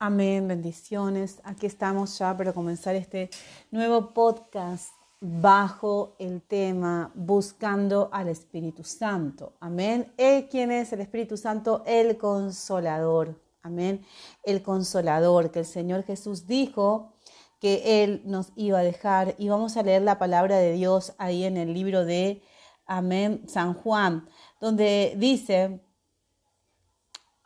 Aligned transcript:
Amén, 0.00 0.48
bendiciones. 0.48 1.40
Aquí 1.44 1.66
estamos 1.66 2.18
ya 2.18 2.36
para 2.36 2.52
comenzar 2.52 2.96
este 2.96 3.30
nuevo 3.70 4.12
podcast 4.12 4.92
bajo 5.20 6.16
el 6.18 6.42
tema 6.42 7.12
Buscando 7.14 8.10
al 8.12 8.28
Espíritu 8.28 8.82
Santo. 8.82 9.52
Amén. 9.60 10.12
¿Quién 10.50 10.72
es 10.72 10.92
el 10.92 11.00
Espíritu 11.00 11.36
Santo? 11.36 11.84
El 11.86 12.18
consolador. 12.18 13.40
Amén. 13.62 14.04
El 14.42 14.62
consolador 14.62 15.52
que 15.52 15.60
el 15.60 15.64
Señor 15.64 16.02
Jesús 16.02 16.46
dijo 16.46 17.12
que 17.60 18.02
Él 18.02 18.20
nos 18.26 18.52
iba 18.56 18.80
a 18.80 18.82
dejar. 18.82 19.36
Y 19.38 19.48
vamos 19.48 19.76
a 19.76 19.84
leer 19.84 20.02
la 20.02 20.18
palabra 20.18 20.56
de 20.58 20.72
Dios 20.72 21.14
ahí 21.18 21.44
en 21.44 21.56
el 21.56 21.72
libro 21.72 22.04
de 22.04 22.42
Amén, 22.84 23.44
San 23.46 23.74
Juan, 23.74 24.28
donde 24.60 25.14
dice, 25.16 25.80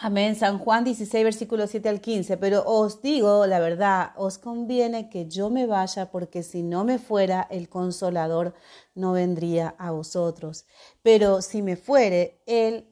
Amén, 0.01 0.37
San 0.37 0.59
Juan 0.61 0.85
16, 0.85 1.25
versículo 1.25 1.67
7 1.67 1.89
al 1.89 2.01
15, 2.01 2.37
pero 2.37 2.62
os 2.64 3.03
digo 3.03 3.46
la 3.46 3.59
verdad, 3.59 4.13
os 4.14 4.39
conviene 4.39 5.11
que 5.11 5.27
yo 5.29 5.50
me 5.50 5.67
vaya, 5.67 6.13
porque 6.13 6.45
si 6.45 6.63
no 6.63 6.85
me 6.85 7.00
fuera, 7.00 7.49
el 7.50 7.68
consolador 7.68 8.55
no 8.95 9.11
vendría 9.11 9.75
a 9.77 9.91
vosotros. 9.91 10.67
Pero 11.03 11.43
si 11.43 11.63
me 11.63 11.75
fuere, 11.75 12.41
Él 12.46 12.86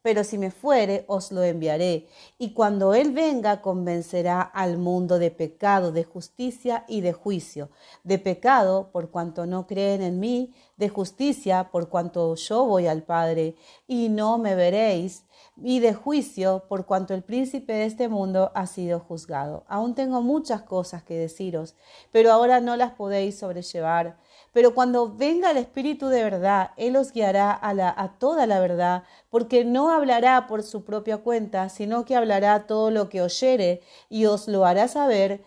pero 0.00 0.24
si 0.24 0.38
me 0.38 0.50
fuere, 0.50 1.04
os 1.06 1.32
lo 1.32 1.42
enviaré. 1.42 2.06
Y 2.38 2.54
cuando 2.54 2.94
Él 2.94 3.12
venga, 3.12 3.60
convencerá 3.60 4.40
al 4.40 4.78
mundo 4.78 5.18
de 5.18 5.30
pecado, 5.30 5.92
de 5.92 6.04
justicia 6.04 6.84
y 6.88 7.02
de 7.02 7.12
juicio. 7.12 7.68
De 8.04 8.18
pecado, 8.18 8.90
por 8.90 9.10
cuanto 9.10 9.44
no 9.44 9.66
creen 9.66 10.00
en 10.00 10.18
mí, 10.18 10.54
de 10.76 10.88
justicia, 10.88 11.70
por 11.70 11.88
cuanto 11.90 12.34
yo 12.36 12.64
voy 12.64 12.86
al 12.86 13.02
Padre, 13.02 13.56
y 13.86 14.08
no 14.08 14.38
me 14.38 14.54
veréis, 14.54 15.26
y 15.62 15.80
de 15.80 15.94
juicio, 15.94 16.64
por 16.68 16.86
cuanto 16.86 17.14
el 17.14 17.22
príncipe 17.22 17.72
de 17.72 17.86
este 17.86 18.08
mundo 18.08 18.52
ha 18.54 18.66
sido 18.66 19.00
juzgado. 19.00 19.64
Aún 19.68 19.94
tengo 19.94 20.22
muchas 20.22 20.62
cosas 20.62 21.02
que 21.02 21.18
deciros, 21.18 21.74
pero 22.12 22.32
ahora 22.32 22.60
no 22.60 22.76
las 22.76 22.92
podéis 22.92 23.38
sobrellevar. 23.38 24.16
Pero 24.52 24.74
cuando 24.74 25.14
venga 25.14 25.50
el 25.50 25.56
Espíritu 25.56 26.08
de 26.08 26.22
verdad, 26.22 26.70
Él 26.76 26.96
os 26.96 27.12
guiará 27.12 27.52
a, 27.52 27.70
a 28.02 28.18
toda 28.18 28.46
la 28.46 28.60
verdad, 28.60 29.02
porque 29.30 29.64
no 29.64 29.90
hablará 29.90 30.46
por 30.46 30.62
su 30.62 30.84
propia 30.84 31.18
cuenta, 31.18 31.68
sino 31.68 32.04
que 32.04 32.16
hablará 32.16 32.66
todo 32.66 32.90
lo 32.90 33.08
que 33.08 33.22
oyere 33.22 33.82
y 34.08 34.26
os 34.26 34.48
lo 34.48 34.64
hará 34.64 34.88
saber 34.88 35.42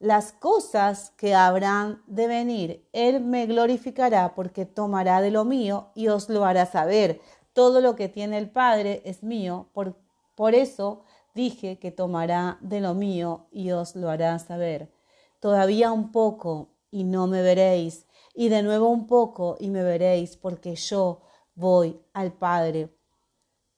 las 0.00 0.32
cosas 0.32 1.12
que 1.18 1.34
habrán 1.34 2.02
de 2.06 2.26
venir. 2.26 2.88
Él 2.92 3.20
me 3.20 3.44
glorificará 3.46 4.34
porque 4.34 4.64
tomará 4.64 5.20
de 5.20 5.30
lo 5.30 5.44
mío 5.44 5.90
y 5.94 6.08
os 6.08 6.30
lo 6.30 6.46
hará 6.46 6.64
saber. 6.64 7.20
Todo 7.52 7.80
lo 7.80 7.96
que 7.96 8.08
tiene 8.08 8.38
el 8.38 8.50
Padre 8.50 9.02
es 9.04 9.22
mío, 9.22 9.68
por, 9.72 9.96
por 10.34 10.54
eso 10.54 11.02
dije 11.34 11.78
que 11.78 11.90
tomará 11.90 12.58
de 12.60 12.80
lo 12.80 12.94
mío 12.94 13.46
y 13.50 13.70
os 13.72 13.96
lo 13.96 14.10
hará 14.10 14.38
saber. 14.38 14.92
Todavía 15.40 15.92
un 15.92 16.12
poco 16.12 16.68
y 16.90 17.04
no 17.04 17.26
me 17.26 17.42
veréis 17.42 18.06
y 18.34 18.48
de 18.48 18.62
nuevo 18.62 18.88
un 18.88 19.06
poco 19.06 19.56
y 19.58 19.70
me 19.70 19.82
veréis, 19.82 20.36
porque 20.36 20.74
yo 20.76 21.22
voy 21.54 22.00
al 22.12 22.32
Padre. 22.32 22.96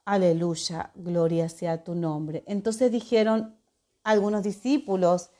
Aleluya, 0.05 0.91
gloria 0.95 1.49
sea 1.49 1.85
tu 1.85 1.95
nombre. 1.95 2.43
Entonces 2.47 2.91
dijeron 2.91 3.57
algunos 4.03 4.43
discípulos 4.43 5.31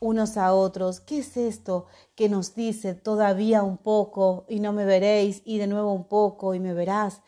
unos 0.00 0.36
a 0.36 0.52
otros, 0.52 1.00
¿qué 1.00 1.18
es 1.18 1.36
esto 1.36 1.86
que 2.16 2.28
nos 2.28 2.56
dice 2.56 2.94
todavía 2.94 3.62
un 3.62 3.78
poco 3.78 4.44
y 4.48 4.58
no 4.58 4.72
me 4.72 4.84
veréis 4.84 5.42
y 5.44 5.58
de 5.58 5.68
nuevo 5.68 5.92
un 5.92 6.08
poco 6.08 6.54
y 6.54 6.60
me 6.60 6.74
verás? 6.74 7.22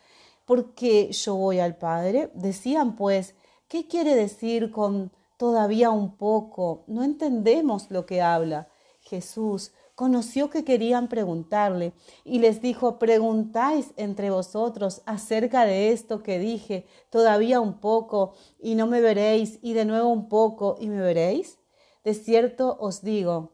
Porque 0.45 1.11
yo 1.11 1.35
voy 1.35 1.59
al 1.59 1.77
Padre. 1.77 2.31
Decían 2.33 2.95
pues, 2.95 3.35
¿qué 3.67 3.87
quiere 3.87 4.15
decir 4.15 4.71
con 4.71 5.11
todavía 5.37 5.89
un 5.89 6.15
poco? 6.15 6.83
No 6.87 7.03
entendemos 7.03 7.91
lo 7.91 8.05
que 8.05 8.21
habla. 8.21 8.69
Jesús 9.01 9.71
conoció 9.95 10.49
que 10.49 10.65
querían 10.65 11.07
preguntarle 11.07 11.93
y 12.23 12.39
les 12.39 12.61
dijo, 12.61 12.99
preguntáis 12.99 13.93
entre 13.95 14.29
vosotros 14.29 15.01
acerca 15.05 15.65
de 15.65 15.91
esto 15.91 16.21
que 16.21 16.37
dije, 16.37 16.85
todavía 17.09 17.61
un 17.61 17.79
poco 17.79 18.33
y 18.59 18.75
no 18.75 18.87
me 18.87 18.99
veréis, 18.99 19.57
y 19.61 19.73
de 19.73 19.85
nuevo 19.85 20.09
un 20.09 20.27
poco 20.27 20.75
y 20.79 20.89
me 20.89 21.01
veréis. 21.01 21.59
De 22.03 22.13
cierto 22.13 22.77
os 22.79 23.01
digo 23.01 23.53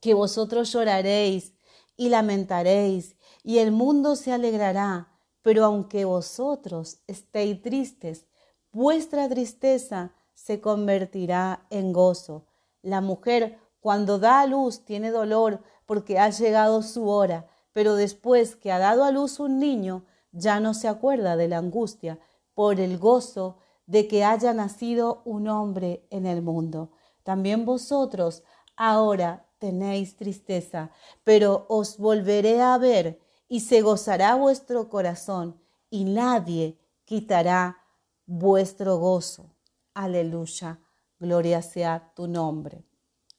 que 0.00 0.14
vosotros 0.14 0.72
lloraréis 0.72 1.52
y 1.96 2.08
lamentaréis, 2.08 3.16
y 3.42 3.58
el 3.58 3.72
mundo 3.72 4.16
se 4.16 4.32
alegrará, 4.32 5.07
pero 5.42 5.64
aunque 5.64 6.04
vosotros 6.04 7.00
estéis 7.06 7.62
tristes, 7.62 8.26
vuestra 8.72 9.28
tristeza 9.28 10.12
se 10.34 10.60
convertirá 10.60 11.66
en 11.70 11.92
gozo. 11.92 12.46
La 12.82 13.00
mujer 13.00 13.58
cuando 13.80 14.18
da 14.18 14.40
a 14.40 14.46
luz 14.46 14.84
tiene 14.84 15.10
dolor 15.10 15.62
porque 15.86 16.18
ha 16.18 16.30
llegado 16.30 16.82
su 16.82 17.08
hora, 17.08 17.46
pero 17.72 17.94
después 17.94 18.56
que 18.56 18.72
ha 18.72 18.78
dado 18.78 19.04
a 19.04 19.10
luz 19.10 19.40
un 19.40 19.58
niño, 19.58 20.04
ya 20.32 20.60
no 20.60 20.74
se 20.74 20.88
acuerda 20.88 21.36
de 21.36 21.48
la 21.48 21.58
angustia 21.58 22.18
por 22.54 22.80
el 22.80 22.98
gozo 22.98 23.58
de 23.86 24.06
que 24.06 24.24
haya 24.24 24.52
nacido 24.52 25.22
un 25.24 25.48
hombre 25.48 26.06
en 26.10 26.26
el 26.26 26.42
mundo. 26.42 26.90
También 27.22 27.64
vosotros 27.64 28.42
ahora 28.76 29.46
tenéis 29.58 30.16
tristeza, 30.16 30.90
pero 31.24 31.66
os 31.68 31.98
volveré 31.98 32.60
a 32.60 32.76
ver 32.78 33.20
y 33.48 33.60
se 33.60 33.80
gozará 33.80 34.34
vuestro 34.34 34.88
corazón 34.88 35.60
y 35.90 36.04
nadie 36.04 36.78
quitará 37.04 37.78
vuestro 38.26 38.98
gozo. 38.98 39.50
Aleluya, 39.94 40.78
gloria 41.18 41.62
sea 41.62 42.12
tu 42.14 42.28
nombre. 42.28 42.84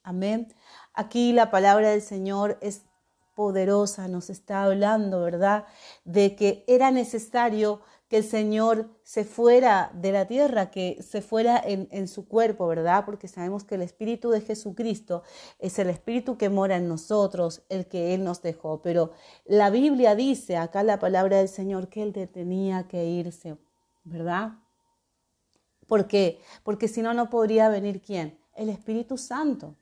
Amén. 0.03 0.53
Aquí 0.93 1.33
la 1.33 1.51
palabra 1.51 1.91
del 1.91 2.01
Señor 2.01 2.57
es 2.61 2.81
poderosa, 3.35 4.07
nos 4.07 4.29
está 4.29 4.63
hablando, 4.63 5.21
¿verdad? 5.21 5.65
De 6.03 6.35
que 6.35 6.65
era 6.67 6.91
necesario 6.91 7.81
que 8.09 8.17
el 8.17 8.23
Señor 8.23 8.89
se 9.03 9.23
fuera 9.23 9.91
de 9.93 10.11
la 10.11 10.27
tierra, 10.27 10.71
que 10.71 11.01
se 11.01 11.21
fuera 11.21 11.61
en, 11.63 11.87
en, 11.91 12.07
su 12.07 12.27
cuerpo, 12.27 12.65
¿verdad? 12.67 13.05
Porque 13.05 13.27
sabemos 13.27 13.63
que 13.63 13.75
el 13.75 13.83
Espíritu 13.83 14.31
de 14.31 14.41
Jesucristo 14.41 15.21
es 15.59 15.77
el 15.77 15.91
Espíritu 15.91 16.35
que 16.35 16.49
mora 16.49 16.77
en 16.77 16.87
nosotros, 16.87 17.61
el 17.69 17.87
que 17.87 18.15
Él 18.15 18.23
nos 18.23 18.41
dejó. 18.41 18.81
Pero 18.81 19.11
la 19.45 19.69
Biblia 19.69 20.15
dice, 20.15 20.57
acá 20.57 20.81
la 20.81 20.97
palabra 20.97 21.37
del 21.37 21.49
Señor, 21.49 21.87
que 21.87 22.01
Él 22.01 22.13
tenía 22.33 22.87
que 22.87 23.05
irse, 23.05 23.57
¿verdad? 24.03 24.53
¿Por 25.87 26.07
qué? 26.07 26.41
Porque 26.63 26.87
si 26.87 27.03
no, 27.03 27.13
no 27.13 27.29
podría 27.29 27.69
venir 27.69 28.01
quién? 28.01 28.39
El 28.55 28.69
Espíritu 28.69 29.17
Santo. 29.17 29.75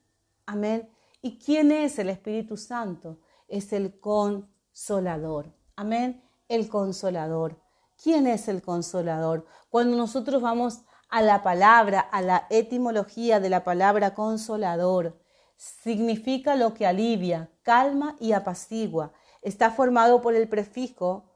Amén. 0.46 0.90
¿Y 1.22 1.38
quién 1.40 1.72
es 1.72 1.98
el 1.98 2.10
Espíritu 2.10 2.58
Santo? 2.58 3.20
Es 3.48 3.72
el 3.72 4.00
consolador. 4.02 5.54
Amén. 5.78 6.24
El 6.50 6.68
consolador. 6.68 7.67
¿Quién 8.02 8.28
es 8.28 8.48
el 8.48 8.62
consolador? 8.62 9.46
Cuando 9.70 9.98
nosotros 9.98 10.42
vamos 10.42 10.82
a 11.10 11.22
la 11.22 11.42
palabra, 11.42 12.00
a 12.00 12.22
la 12.22 12.46
etimología 12.50 13.40
de 13.40 13.50
la 13.50 13.64
palabra 13.64 14.14
consolador, 14.14 15.20
significa 15.56 16.56
lo 16.56 16.76
que 16.76 16.86
alivia, 16.86 17.50
calma 17.64 18.16
y 18.20 18.34
apacigua. 18.34 19.14
Está 19.42 19.72
formado 19.72 20.22
por 20.22 20.36
el 20.36 20.48
prefijo 20.48 21.32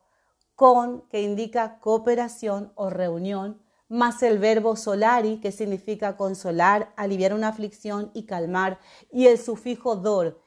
con, 0.56 1.02
que 1.10 1.24
indica 1.24 1.80
cooperación 1.80 2.72
o 2.76 2.92
reunión, 2.92 3.62
más 3.90 4.22
el 4.22 4.38
verbo 4.38 4.76
solari, 4.76 5.40
que 5.42 5.52
significa 5.52 6.16
consolar, 6.16 6.94
aliviar 6.96 7.34
una 7.34 7.48
aflicción 7.48 8.12
y 8.14 8.26
calmar, 8.26 8.80
y 9.12 9.26
el 9.28 9.40
sufijo 9.40 9.96
dor, 9.96 10.42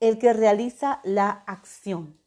el 0.00 0.18
que 0.18 0.32
realiza 0.32 1.00
la 1.04 1.28
acción. 1.46 2.19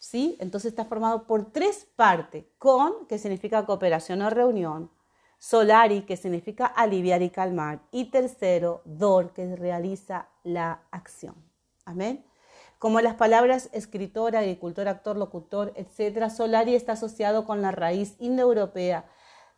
¿Sí? 0.00 0.38
Entonces 0.40 0.70
está 0.70 0.86
formado 0.86 1.26
por 1.26 1.52
tres 1.52 1.86
partes, 1.94 2.46
con, 2.56 3.06
que 3.06 3.18
significa 3.18 3.66
cooperación 3.66 4.22
o 4.22 4.30
reunión, 4.30 4.90
solari, 5.38 6.02
que 6.02 6.16
significa 6.16 6.64
aliviar 6.64 7.20
y 7.20 7.28
calmar, 7.28 7.82
y 7.92 8.06
tercero, 8.06 8.80
dor, 8.86 9.34
que 9.34 9.54
realiza 9.54 10.28
la 10.42 10.82
acción. 10.90 11.34
Amén. 11.84 12.24
Como 12.78 13.02
las 13.02 13.16
palabras 13.16 13.68
escritor, 13.72 14.36
agricultor, 14.36 14.88
actor, 14.88 15.18
locutor, 15.18 15.74
etc., 15.76 16.30
solari 16.30 16.74
está 16.74 16.92
asociado 16.92 17.44
con 17.44 17.60
la 17.60 17.70
raíz 17.70 18.16
indoeuropea 18.18 19.04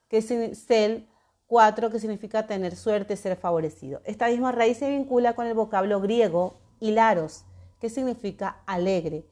que 0.09 0.19
es 0.19 0.67
cel 0.67 1.09
4, 1.47 1.91
que 1.91 2.01
significa 2.01 2.47
tener 2.47 2.77
suerte, 2.77 3.17
ser 3.17 3.37
favorecido. 3.37 4.01
Esta 4.05 4.27
misma 4.27 4.53
raíz 4.53 4.79
se 4.79 4.91
vincula 4.91 5.35
con 5.35 5.47
el 5.47 5.55
vocablo 5.55 6.01
griego 6.01 6.61
hilaros, 6.81 7.45
que 7.81 7.89
significa 7.89 8.63
alegre, 8.67 9.25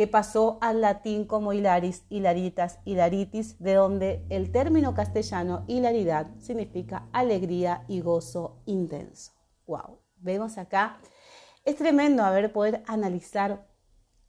que 0.00 0.06
pasó 0.06 0.56
al 0.62 0.80
latín 0.80 1.26
como 1.26 1.52
hilaris, 1.52 2.04
hilaritas, 2.08 2.78
hilaritis, 2.86 3.58
de 3.58 3.74
donde 3.74 4.24
el 4.30 4.50
término 4.50 4.94
castellano 4.94 5.66
hilaridad 5.68 6.28
significa 6.38 7.06
alegría 7.12 7.84
y 7.86 8.00
gozo 8.00 8.62
intenso. 8.64 9.32
Wow, 9.66 9.98
vemos 10.16 10.56
acá, 10.56 10.96
es 11.66 11.76
tremendo 11.76 12.24
haber 12.24 12.50
poder 12.50 12.82
analizar 12.86 13.68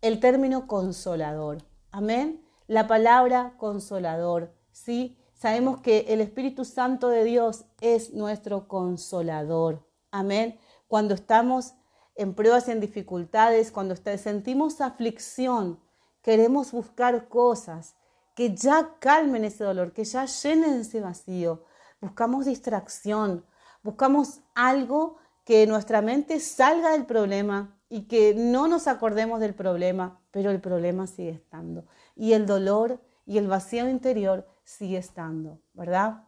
el 0.02 0.20
término 0.20 0.68
consolador. 0.68 1.60
Amén. 1.90 2.44
La 2.68 2.86
palabra 2.88 3.54
consolador, 3.58 4.54
¿sí? 4.74 5.18
sabemos 5.34 5.80
que 5.80 6.00
el 6.10 6.20
Espíritu 6.20 6.66
Santo 6.66 7.08
de 7.08 7.24
Dios 7.24 7.64
es 7.80 8.14
nuestro 8.14 8.68
consolador. 8.68 9.88
Amén. 10.12 10.60
Cuando 10.90 11.14
estamos 11.14 11.76
en 12.16 12.34
pruebas 12.34 12.68
y 12.68 12.72
en 12.72 12.80
dificultades, 12.80 13.72
cuando 13.72 13.96
sentimos 13.96 14.82
aflicción, 14.82 15.80
queremos 16.22 16.72
buscar 16.72 17.28
cosas 17.28 17.96
que 18.36 18.56
ya 18.56 18.96
calmen 19.00 19.46
ese 19.46 19.64
dolor, 19.64 19.94
que 19.94 20.04
ya 20.04 20.26
llenen 20.26 20.82
ese 20.82 21.02
vacío. 21.02 21.64
Buscamos 22.00 22.46
distracción, 22.46 23.46
buscamos 23.84 24.42
algo 24.56 25.18
que 25.44 25.68
nuestra 25.68 26.02
mente 26.02 26.40
salga 26.40 26.92
del 26.92 27.06
problema 27.06 27.78
y 27.90 28.04
que 28.04 28.34
no 28.34 28.68
nos 28.68 28.88
acordemos 28.88 29.40
del 29.40 29.54
problema, 29.54 30.22
pero 30.32 30.52
el 30.52 30.62
problema 30.62 31.08
sigue 31.08 31.32
estando. 31.32 31.86
Y 32.16 32.34
el 32.34 32.46
dolor 32.46 33.02
y 33.26 33.38
el 33.38 33.48
vacío 33.48 33.90
interior 33.90 34.48
sigue 34.64 34.98
estando, 34.98 35.60
¿verdad? 35.74 36.24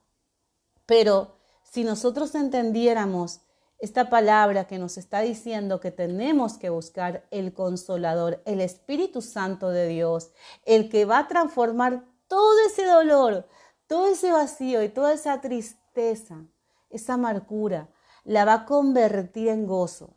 Pero 0.85 1.37
si 1.63 1.83
nosotros 1.83 2.35
entendiéramos 2.35 3.41
esta 3.83 4.09
palabra 4.09 4.65
que 4.65 4.79
nos 4.79 4.97
está 4.97 5.19
diciendo 5.19 5.81
que 5.81 5.91
tenemos 5.91 6.57
que 6.57 6.69
buscar 6.69 7.27
el 7.31 7.53
consolador, 7.53 8.41
el 8.45 8.61
Espíritu 8.61 9.21
Santo 9.21 9.71
de 9.71 9.89
Dios, 9.89 10.31
el 10.63 10.87
que 10.87 11.03
va 11.03 11.17
a 11.17 11.27
transformar 11.27 12.05
todo 12.29 12.55
ese 12.65 12.85
dolor, 12.85 13.45
todo 13.85 14.07
ese 14.07 14.31
vacío 14.31 14.81
y 14.83 14.87
toda 14.87 15.11
esa 15.11 15.41
tristeza, 15.41 16.45
esa 16.89 17.15
amargura, 17.15 17.89
la 18.23 18.45
va 18.45 18.53
a 18.53 18.65
convertir 18.65 19.49
en 19.49 19.67
gozo, 19.67 20.15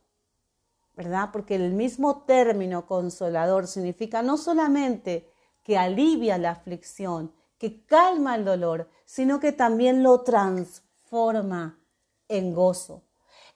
¿verdad? 0.95 1.31
Porque 1.33 1.57
el 1.57 1.73
mismo 1.73 2.23
término 2.23 2.87
consolador 2.87 3.67
significa 3.67 4.23
no 4.23 4.37
solamente 4.37 5.29
que 5.65 5.77
alivia 5.77 6.39
la 6.39 6.53
aflicción, 6.53 7.33
que 7.59 7.85
calma 7.85 8.37
el 8.37 8.45
dolor, 8.45 8.89
sino 9.07 9.41
que 9.41 9.51
también 9.51 10.05
lo 10.05 10.21
transforma 10.21 11.81
en 12.29 12.55
gozo. 12.55 13.03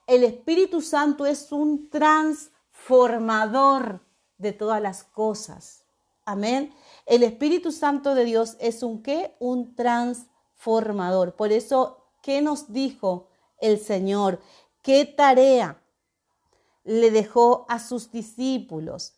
El 0.07 0.23
Espíritu 0.23 0.81
Santo 0.81 1.25
es 1.25 1.51
un 1.51 1.89
transformador 1.89 3.99
de 4.37 4.53
todas 4.53 4.81
las 4.81 5.03
cosas. 5.03 5.83
Amén. 6.25 6.73
El 7.05 7.23
Espíritu 7.23 7.71
Santo 7.71 8.15
de 8.15 8.25
Dios 8.25 8.57
es 8.59 8.83
un 8.83 9.03
qué? 9.03 9.35
Un 9.39 9.75
transformador. 9.75 11.35
Por 11.35 11.51
eso, 11.51 12.05
¿qué 12.21 12.41
nos 12.41 12.71
dijo 12.71 13.27
el 13.59 13.79
Señor? 13.79 14.41
¿Qué 14.81 15.05
tarea 15.05 15.81
le 16.83 17.11
dejó 17.11 17.65
a 17.69 17.79
sus 17.79 18.11
discípulos? 18.11 19.13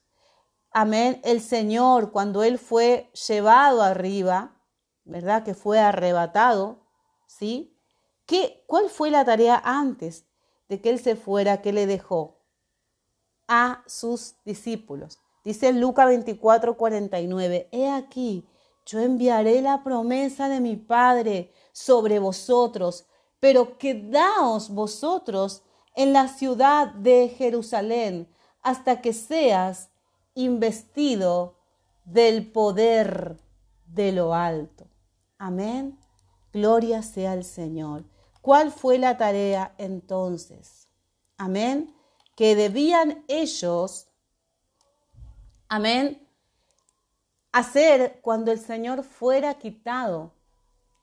Amén. 0.72 1.22
El 1.24 1.42
Señor, 1.42 2.12
cuando 2.12 2.44
Él 2.44 2.58
fue 2.58 3.12
llevado 3.28 3.82
arriba, 3.82 4.58
¿verdad? 5.06 5.44
Que 5.44 5.54
fue 5.54 5.80
arrebatado, 5.80 6.80
¿sí? 7.28 7.78
¿Qué, 8.26 8.64
¿Cuál 8.68 8.90
fue 8.90 9.12
la 9.12 9.26
tarea 9.26 9.62
antes? 9.64 10.26
Que 10.82 10.90
Él 10.90 11.00
se 11.00 11.16
fuera, 11.16 11.62
que 11.62 11.74
le 11.74 11.86
dejó 11.86 12.40
a 13.48 13.84
sus 13.88 14.36
discípulos. 14.46 15.20
Dice 15.44 15.74
Lucas 15.74 16.08
24, 16.08 16.78
49, 16.78 17.68
He 17.72 17.90
aquí, 17.90 18.48
yo 18.86 19.00
enviaré 19.00 19.62
la 19.62 19.84
promesa 19.84 20.50
de 20.50 20.62
mi 20.62 20.76
Padre 20.76 21.52
sobre 21.72 22.20
vosotros, 22.20 23.06
pero 23.40 23.78
quedaos 23.78 24.70
vosotros 24.70 25.64
en 25.96 26.14
la 26.14 26.28
ciudad 26.28 26.88
de 26.94 27.30
Jerusalén 27.30 28.28
hasta 28.62 29.02
que 29.02 29.14
seas 29.14 29.90
investido 30.34 31.58
del 32.06 32.52
poder 32.52 33.38
de 33.86 34.12
lo 34.12 34.34
alto. 34.34 34.88
Amén. 35.38 36.00
Gloria 36.52 37.02
sea 37.02 37.34
al 37.34 37.44
Señor. 37.44 38.06
¿Cuál 38.44 38.74
fue 38.74 38.98
la 38.98 39.18
tarea 39.18 39.74
entonces? 39.78 40.90
Amén. 41.38 41.96
Que 42.36 42.56
debían 42.56 43.24
ellos, 43.30 44.10
amén, 45.70 46.28
hacer 47.54 48.20
cuando 48.22 48.52
el 48.52 48.60
Señor 48.60 49.06
fuera 49.06 49.54
quitado. 49.54 50.34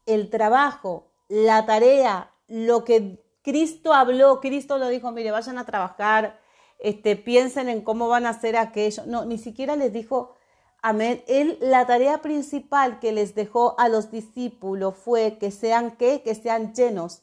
El 0.04 0.28
trabajo, 0.28 1.12
la 1.28 1.64
tarea, 1.64 2.30
lo 2.46 2.84
que 2.84 3.24
Cristo 3.40 3.94
habló, 3.94 4.42
Cristo 4.42 4.76
lo 4.76 4.88
dijo, 4.88 5.10
mire, 5.10 5.30
vayan 5.30 5.56
a 5.56 5.64
trabajar, 5.64 6.38
este, 6.78 7.16
piensen 7.16 7.70
en 7.70 7.80
cómo 7.80 8.08
van 8.08 8.26
a 8.26 8.30
hacer 8.30 8.58
aquello. 8.58 9.04
No, 9.06 9.24
ni 9.24 9.38
siquiera 9.38 9.76
les 9.76 9.94
dijo, 9.94 10.36
amén. 10.82 11.24
Él, 11.26 11.56
la 11.62 11.86
tarea 11.86 12.20
principal 12.20 13.00
que 13.00 13.12
les 13.12 13.34
dejó 13.34 13.80
a 13.80 13.88
los 13.88 14.10
discípulos 14.10 14.94
fue 14.94 15.38
que 15.38 15.50
sean, 15.50 15.92
¿qué? 15.92 16.20
Que 16.20 16.34
sean 16.34 16.74
llenos 16.74 17.22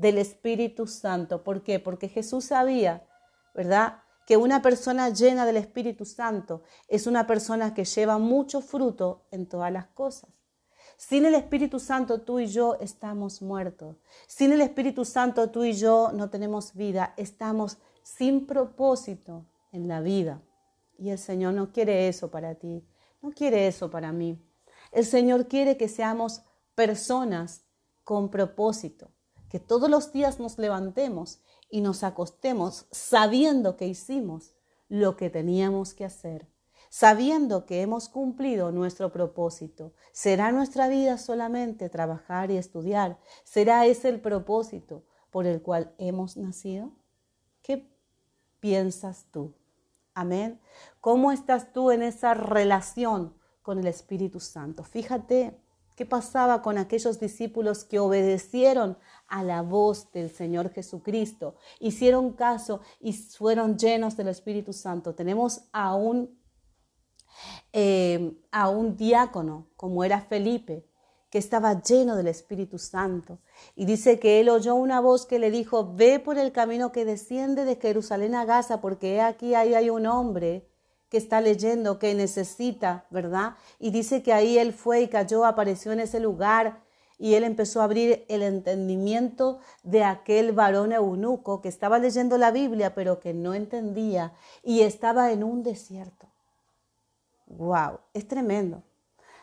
del 0.00 0.16
Espíritu 0.16 0.86
Santo. 0.86 1.44
¿Por 1.44 1.62
qué? 1.62 1.78
Porque 1.78 2.08
Jesús 2.08 2.46
sabía, 2.46 3.06
¿verdad? 3.54 4.02
Que 4.26 4.38
una 4.38 4.62
persona 4.62 5.10
llena 5.10 5.44
del 5.44 5.58
Espíritu 5.58 6.06
Santo 6.06 6.62
es 6.88 7.06
una 7.06 7.26
persona 7.26 7.74
que 7.74 7.84
lleva 7.84 8.16
mucho 8.16 8.62
fruto 8.62 9.26
en 9.30 9.46
todas 9.46 9.70
las 9.70 9.86
cosas. 9.88 10.30
Sin 10.96 11.26
el 11.26 11.34
Espíritu 11.34 11.78
Santo 11.78 12.22
tú 12.22 12.40
y 12.40 12.46
yo 12.46 12.76
estamos 12.80 13.42
muertos. 13.42 13.96
Sin 14.26 14.52
el 14.52 14.62
Espíritu 14.62 15.04
Santo 15.04 15.50
tú 15.50 15.64
y 15.64 15.74
yo 15.74 16.10
no 16.14 16.30
tenemos 16.30 16.74
vida. 16.74 17.12
Estamos 17.18 17.78
sin 18.02 18.46
propósito 18.46 19.46
en 19.70 19.86
la 19.86 20.00
vida. 20.00 20.40
Y 20.98 21.10
el 21.10 21.18
Señor 21.18 21.54
no 21.54 21.72
quiere 21.72 22.08
eso 22.08 22.30
para 22.30 22.54
ti. 22.54 22.86
No 23.20 23.32
quiere 23.32 23.66
eso 23.66 23.90
para 23.90 24.12
mí. 24.12 24.42
El 24.92 25.04
Señor 25.04 25.46
quiere 25.46 25.76
que 25.76 25.88
seamos 25.88 26.42
personas 26.74 27.64
con 28.04 28.30
propósito 28.30 29.10
que 29.50 29.60
todos 29.60 29.90
los 29.90 30.12
días 30.12 30.38
nos 30.38 30.58
levantemos 30.58 31.40
y 31.68 31.80
nos 31.80 32.04
acostemos 32.04 32.86
sabiendo 32.90 33.76
que 33.76 33.86
hicimos 33.86 34.54
lo 34.88 35.16
que 35.16 35.28
teníamos 35.28 35.92
que 35.92 36.04
hacer, 36.04 36.48
sabiendo 36.88 37.66
que 37.66 37.82
hemos 37.82 38.08
cumplido 38.08 38.70
nuestro 38.70 39.12
propósito. 39.12 39.92
¿Será 40.12 40.52
nuestra 40.52 40.88
vida 40.88 41.18
solamente 41.18 41.88
trabajar 41.88 42.50
y 42.50 42.56
estudiar? 42.56 43.18
¿Será 43.44 43.86
ese 43.86 44.08
el 44.08 44.20
propósito 44.20 45.04
por 45.30 45.46
el 45.46 45.62
cual 45.62 45.94
hemos 45.98 46.36
nacido? 46.36 46.92
¿Qué 47.62 47.88
piensas 48.60 49.26
tú? 49.32 49.54
Amén. 50.14 50.60
¿Cómo 51.00 51.32
estás 51.32 51.72
tú 51.72 51.90
en 51.90 52.02
esa 52.02 52.34
relación 52.34 53.34
con 53.62 53.78
el 53.78 53.86
Espíritu 53.88 54.38
Santo? 54.38 54.84
Fíjate 54.84 55.58
¿Qué 56.00 56.06
pasaba 56.06 56.62
con 56.62 56.78
aquellos 56.78 57.20
discípulos 57.20 57.84
que 57.84 57.98
obedecieron 57.98 58.96
a 59.28 59.44
la 59.44 59.60
voz 59.60 60.10
del 60.12 60.30
Señor 60.30 60.72
Jesucristo? 60.72 61.56
Hicieron 61.78 62.32
caso 62.32 62.80
y 63.00 63.12
fueron 63.12 63.76
llenos 63.76 64.16
del 64.16 64.28
Espíritu 64.28 64.72
Santo. 64.72 65.14
Tenemos 65.14 65.60
a 65.72 65.94
un, 65.94 66.40
eh, 67.74 68.32
a 68.50 68.70
un 68.70 68.96
diácono, 68.96 69.66
como 69.76 70.02
era 70.02 70.22
Felipe, 70.22 70.88
que 71.28 71.36
estaba 71.36 71.82
lleno 71.82 72.16
del 72.16 72.28
Espíritu 72.28 72.78
Santo. 72.78 73.40
Y 73.76 73.84
dice 73.84 74.18
que 74.18 74.40
él 74.40 74.48
oyó 74.48 74.76
una 74.76 75.02
voz 75.02 75.26
que 75.26 75.38
le 75.38 75.50
dijo, 75.50 75.92
ve 75.92 76.18
por 76.18 76.38
el 76.38 76.50
camino 76.50 76.92
que 76.92 77.04
desciende 77.04 77.66
de 77.66 77.76
Jerusalén 77.76 78.34
a 78.34 78.46
Gaza, 78.46 78.80
porque 78.80 79.20
aquí 79.20 79.54
ahí 79.54 79.74
hay 79.74 79.90
un 79.90 80.06
hombre 80.06 80.69
que 81.10 81.18
está 81.18 81.40
leyendo, 81.40 81.98
que 81.98 82.14
necesita, 82.14 83.04
¿verdad? 83.10 83.56
Y 83.78 83.90
dice 83.90 84.22
que 84.22 84.32
ahí 84.32 84.56
él 84.58 84.72
fue 84.72 85.02
y 85.02 85.08
cayó, 85.08 85.44
apareció 85.44 85.92
en 85.92 86.00
ese 86.00 86.20
lugar 86.20 86.80
y 87.18 87.34
él 87.34 87.44
empezó 87.44 87.80
a 87.80 87.84
abrir 87.84 88.24
el 88.28 88.42
entendimiento 88.42 89.58
de 89.82 90.04
aquel 90.04 90.52
varón 90.52 90.92
eunuco 90.92 91.60
que 91.60 91.68
estaba 91.68 91.98
leyendo 91.98 92.38
la 92.38 92.50
Biblia 92.50 92.94
pero 92.94 93.20
que 93.20 93.34
no 93.34 93.52
entendía 93.52 94.32
y 94.62 94.80
estaba 94.80 95.32
en 95.32 95.44
un 95.44 95.62
desierto. 95.62 96.28
¡Wow! 97.46 97.98
Es 98.14 98.26
tremendo. 98.26 98.82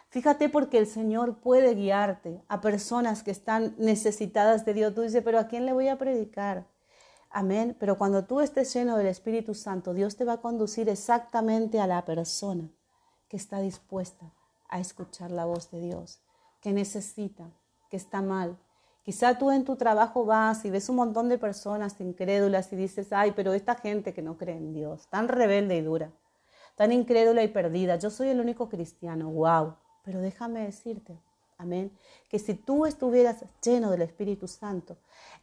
Fíjate 0.10 0.48
porque 0.48 0.78
el 0.78 0.88
Señor 0.88 1.40
puede 1.40 1.76
guiarte 1.76 2.42
a 2.48 2.62
personas 2.62 3.24
que 3.24 3.32
están 3.32 3.76
necesitadas 3.78 4.66
de 4.66 4.74
Dios. 4.74 4.96
Tú 4.96 5.02
dices, 5.02 5.22
pero 5.24 5.38
¿a 5.38 5.48
quién 5.48 5.66
le 5.66 5.74
voy 5.74 5.90
a 5.90 5.98
predicar? 5.98 6.66
Amén. 7.30 7.76
Pero 7.80 7.98
cuando 7.98 8.26
tú 8.26 8.42
estés 8.42 8.74
lleno 8.74 8.98
del 8.98 9.08
Espíritu 9.08 9.54
Santo, 9.54 9.94
Dios 9.94 10.16
te 10.16 10.26
va 10.26 10.34
a 10.34 10.42
conducir 10.42 10.90
exactamente 10.90 11.80
a 11.80 11.88
la 11.88 12.06
persona 12.06 12.70
que 13.28 13.38
está 13.38 13.60
dispuesta 13.60 14.32
a 14.70 14.80
escuchar 14.80 15.32
la 15.32 15.46
voz 15.46 15.72
de 15.72 15.80
Dios, 15.82 16.20
que 16.62 16.74
necesita, 16.74 17.50
que 17.90 17.98
está 17.98 18.22
mal. 18.22 18.58
Quizá 19.04 19.38
tú 19.38 19.52
en 19.52 19.64
tu 19.64 19.78
trabajo 19.78 20.26
vas 20.26 20.66
y 20.66 20.70
ves 20.70 20.90
un 20.90 20.98
montón 20.98 21.30
de 21.30 21.38
personas 21.38 22.00
incrédulas 22.02 22.74
y 22.74 22.76
dices, 22.76 23.14
ay, 23.14 23.32
pero 23.36 23.54
esta 23.54 23.76
gente 23.76 24.14
que 24.14 24.22
no 24.22 24.38
cree 24.38 24.58
en 24.58 24.74
Dios, 24.74 25.08
tan 25.08 25.30
rebelde 25.30 25.78
y 25.78 25.82
dura, 25.82 26.12
tan 26.76 26.92
incrédula 26.92 27.44
y 27.44 27.48
perdida, 27.48 27.96
yo 27.96 28.10
soy 28.10 28.30
el 28.30 28.42
único 28.42 28.68
cristiano, 28.68 29.30
wow. 29.30 29.76
Pero 30.04 30.20
déjame 30.20 30.62
decirte, 30.62 31.18
Amén. 31.58 31.92
Que 32.30 32.40
si 32.40 32.54
tú 32.54 32.86
estuvieras 32.86 33.46
lleno 33.64 33.92
del 33.92 34.04
Espíritu 34.04 34.48
Santo, 34.48 34.98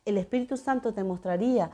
el 0.04 0.18
Espíritu 0.18 0.56
Santo 0.56 0.94
te 0.94 1.02
mostraría 1.02 1.70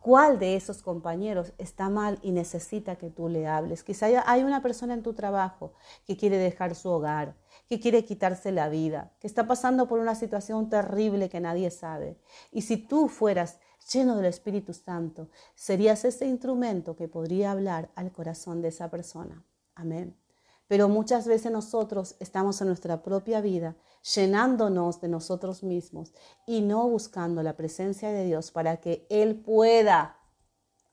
cuál 0.00 0.38
de 0.38 0.54
esos 0.54 0.82
compañeros 0.82 1.52
está 1.58 1.90
mal 1.90 2.18
y 2.22 2.30
necesita 2.30 2.94
que 2.94 3.10
tú 3.10 3.28
le 3.28 3.48
hables. 3.48 3.82
Quizá 3.82 4.06
hay 4.24 4.44
una 4.44 4.62
persona 4.62 4.94
en 4.94 5.02
tu 5.02 5.14
trabajo 5.14 5.72
que 6.06 6.16
quiere 6.16 6.38
dejar 6.38 6.76
su 6.76 6.88
hogar, 6.90 7.34
que 7.68 7.80
quiere 7.80 8.04
quitarse 8.04 8.52
la 8.52 8.68
vida, 8.68 9.10
que 9.18 9.26
está 9.26 9.48
pasando 9.48 9.88
por 9.88 9.98
una 9.98 10.14
situación 10.14 10.70
terrible 10.70 11.28
que 11.28 11.40
nadie 11.40 11.72
sabe. 11.72 12.16
Y 12.52 12.62
si 12.62 12.76
tú 12.76 13.08
fueras 13.08 13.58
lleno 13.92 14.16
del 14.16 14.26
Espíritu 14.26 14.72
Santo, 14.72 15.28
serías 15.54 16.04
ese 16.04 16.26
instrumento 16.26 16.94
que 16.94 17.08
podría 17.08 17.50
hablar 17.50 17.90
al 17.96 18.12
corazón 18.12 18.62
de 18.62 18.68
esa 18.68 18.90
persona. 18.90 19.44
Amén. 19.74 20.16
Pero 20.68 20.88
muchas 20.88 21.26
veces 21.26 21.52
nosotros 21.52 22.16
estamos 22.18 22.60
en 22.60 22.68
nuestra 22.68 23.02
propia 23.02 23.40
vida 23.40 23.76
llenándonos 24.14 25.00
de 25.00 25.08
nosotros 25.08 25.62
mismos 25.62 26.12
y 26.46 26.60
no 26.60 26.88
buscando 26.88 27.42
la 27.42 27.56
presencia 27.56 28.10
de 28.10 28.24
Dios 28.24 28.50
para 28.50 28.78
que 28.78 29.06
Él 29.10 29.36
pueda, 29.36 30.18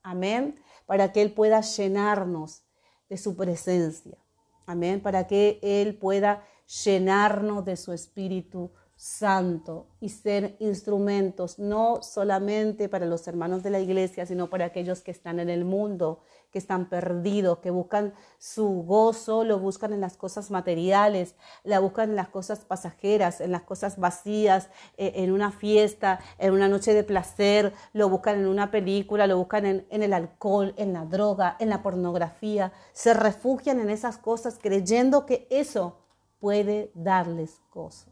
amén, 0.01 0.59
para 0.85 1.11
que 1.11 1.21
Él 1.21 1.33
pueda 1.33 1.61
llenarnos 1.61 2.63
de 3.09 3.17
su 3.17 3.35
presencia, 3.35 4.17
amén, 4.65 5.01
para 5.01 5.27
que 5.27 5.59
Él 5.61 5.97
pueda 5.97 6.43
llenarnos 6.83 7.65
de 7.65 7.77
su 7.77 7.93
Espíritu 7.93 8.71
Santo 8.95 9.87
y 9.99 10.09
ser 10.09 10.55
instrumentos 10.59 11.59
no 11.59 12.01
solamente 12.01 12.87
para 12.89 13.05
los 13.05 13.27
hermanos 13.27 13.63
de 13.63 13.69
la 13.69 13.79
iglesia, 13.79 14.25
sino 14.25 14.49
para 14.49 14.65
aquellos 14.65 15.01
que 15.01 15.11
están 15.11 15.39
en 15.39 15.49
el 15.49 15.65
mundo, 15.65 16.21
que 16.53 16.59
están 16.59 16.87
perdidos, 16.87 17.57
que 17.57 17.71
buscan 17.71 18.13
su 18.37 18.83
gozo, 18.83 19.43
lo 19.43 19.57
buscan 19.57 19.91
en 19.91 19.99
las 19.99 20.15
cosas 20.15 20.51
materiales, 20.51 21.35
la 21.63 21.79
buscan 21.79 22.11
en 22.11 22.15
las 22.15 22.29
cosas 22.29 22.59
pasajeras, 22.59 23.41
en 23.41 23.51
las 23.51 23.63
cosas 23.63 23.97
vacías, 23.97 24.69
eh, 24.97 25.13
en 25.15 25.31
una 25.31 25.51
fiesta, 25.51 26.19
en 26.37 26.53
una 26.53 26.69
noche 26.69 26.93
de 26.93 27.03
placer, 27.03 27.73
lo 27.91 28.07
buscan 28.07 28.37
en 28.37 28.47
una 28.47 28.69
película, 28.69 29.25
lo 29.25 29.37
buscan 29.37 29.65
en, 29.65 29.87
en 29.89 30.03
el 30.03 30.13
alcohol, 30.13 30.75
en 30.77 30.93
la 30.93 31.05
droga, 31.05 31.57
en 31.59 31.69
la 31.69 31.81
pornografía, 31.81 32.71
se 32.93 33.15
refugian 33.15 33.79
en 33.79 33.89
esas 33.89 34.19
cosas 34.19 34.59
creyendo 34.61 35.25
que 35.25 35.47
eso 35.49 35.97
puede 36.39 36.91
darles 36.93 37.61
gozo. 37.71 38.11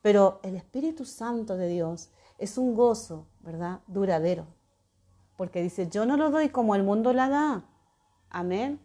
Pero 0.00 0.40
el 0.42 0.56
Espíritu 0.56 1.04
Santo 1.04 1.58
de 1.58 1.68
Dios 1.68 2.08
es 2.38 2.56
un 2.56 2.74
gozo, 2.74 3.26
¿verdad? 3.40 3.80
Duradero. 3.86 4.46
Porque 5.36 5.60
dice, 5.60 5.88
yo 5.90 6.06
no 6.06 6.16
lo 6.16 6.30
doy 6.30 6.48
como 6.48 6.74
el 6.74 6.82
mundo 6.82 7.12
la 7.12 7.28
da. 7.28 7.64
Amén. 8.34 8.80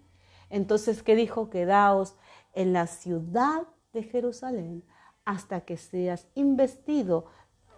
Entonces, 0.52 1.02
¿qué 1.02 1.16
dijo? 1.16 1.50
Quedaos 1.50 2.16
en 2.54 2.72
la 2.72 2.86
ciudad 2.86 3.64
de 3.94 4.04
Jerusalén 4.04 4.84
hasta 5.26 5.62
que 5.62 5.76
seas 5.76 6.28
investido 6.36 7.26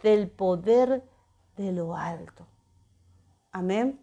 del 0.04 0.30
poder 0.30 1.04
de 1.56 1.72
lo 1.72 1.96
alto. 1.96 2.46
Amén. 3.54 4.02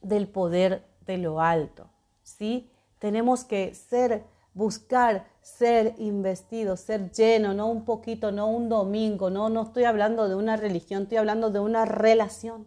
Del 0.00 0.28
poder 0.28 0.86
de 1.04 1.18
lo 1.18 1.42
alto. 1.42 1.90
¿Sí? 2.22 2.70
Tenemos 2.98 3.44
que 3.44 3.74
ser 3.74 4.24
buscar 4.54 5.26
ser 5.42 5.94
investido, 5.98 6.76
ser 6.76 7.12
lleno, 7.12 7.52
no 7.52 7.68
un 7.68 7.84
poquito, 7.84 8.32
no 8.32 8.48
un 8.48 8.70
domingo, 8.70 9.28
no, 9.28 9.50
no 9.50 9.62
estoy 9.62 9.84
hablando 9.84 10.26
de 10.26 10.34
una 10.34 10.56
religión, 10.56 11.02
estoy 11.02 11.18
hablando 11.18 11.50
de 11.50 11.60
una 11.60 11.84
relación, 11.84 12.66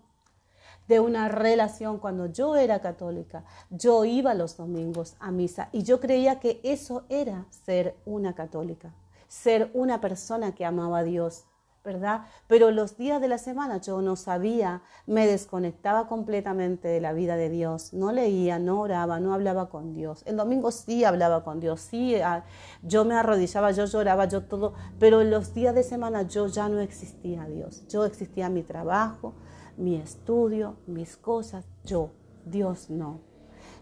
de 0.87 0.99
una 0.99 1.27
relación. 1.27 1.99
Cuando 1.99 2.27
yo 2.27 2.55
era 2.55 2.79
católica, 2.79 3.43
yo 3.69 4.05
iba 4.05 4.33
los 4.33 4.57
domingos 4.57 5.15
a 5.19 5.31
misa 5.31 5.69
y 5.71 5.83
yo 5.83 5.99
creía 5.99 6.39
que 6.39 6.59
eso 6.63 7.05
era 7.09 7.45
ser 7.49 7.95
una 8.05 8.35
católica, 8.35 8.93
ser 9.27 9.71
una 9.73 10.01
persona 10.01 10.53
que 10.53 10.65
amaba 10.65 10.99
a 10.99 11.03
Dios, 11.03 11.45
¿verdad? 11.83 12.25
Pero 12.47 12.69
los 12.69 12.97
días 12.97 13.19
de 13.21 13.27
la 13.27 13.39
semana 13.39 13.81
yo 13.81 14.01
no 14.01 14.15
sabía, 14.15 14.83
me 15.07 15.25
desconectaba 15.25 16.07
completamente 16.07 16.87
de 16.87 17.01
la 17.01 17.11
vida 17.13 17.35
de 17.35 17.49
Dios, 17.49 17.93
no 17.93 18.11
leía, 18.11 18.59
no 18.59 18.79
oraba, 18.79 19.19
no 19.19 19.33
hablaba 19.33 19.69
con 19.69 19.93
Dios. 19.93 20.21
El 20.27 20.37
domingo 20.37 20.71
sí 20.71 21.03
hablaba 21.03 21.43
con 21.43 21.59
Dios, 21.59 21.81
sí, 21.81 22.15
ah, 22.17 22.43
yo 22.83 23.03
me 23.03 23.15
arrodillaba, 23.15 23.71
yo 23.71 23.85
lloraba, 23.85 24.25
yo 24.25 24.43
todo, 24.43 24.73
pero 24.99 25.21
en 25.21 25.31
los 25.31 25.53
días 25.55 25.73
de 25.73 25.83
semana 25.83 26.23
yo 26.23 26.47
ya 26.47 26.69
no 26.69 26.79
existía 26.81 27.45
Dios, 27.45 27.87
yo 27.87 28.05
existía 28.05 28.49
mi 28.49 28.61
trabajo, 28.61 29.33
mi 29.77 29.95
estudio, 29.95 30.77
mis 30.87 31.17
cosas, 31.17 31.65
yo, 31.83 32.11
Dios 32.45 32.89
no. 32.89 33.19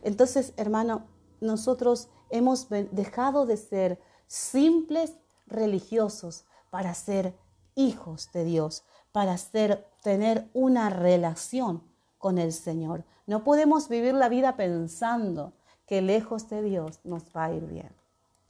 Entonces, 0.03 0.53
hermano, 0.58 1.08
nosotros 1.41 2.10
hemos 2.29 2.67
dejado 2.69 3.46
de 3.46 3.58
ser 3.58 4.00
simples 4.27 5.13
religiosos 5.48 6.46
para 6.69 6.93
ser 6.93 7.36
hijos 7.75 8.29
de 8.34 8.43
Dios, 8.43 8.84
para 9.12 9.38
ser, 9.38 9.88
tener 10.03 10.50
una 10.53 10.89
relación 10.89 11.84
con 12.17 12.38
el 12.38 12.53
Señor. 12.53 13.05
No 13.25 13.43
podemos 13.43 13.89
vivir 13.89 14.13
la 14.13 14.29
vida 14.29 14.55
pensando 14.55 15.53
que 15.88 16.01
lejos 16.01 16.50
de 16.50 16.62
Dios 16.62 17.00
nos 17.03 17.24
va 17.36 17.46
a 17.46 17.53
ir 17.53 17.65
bien. 17.65 17.91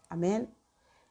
Amén. 0.10 0.53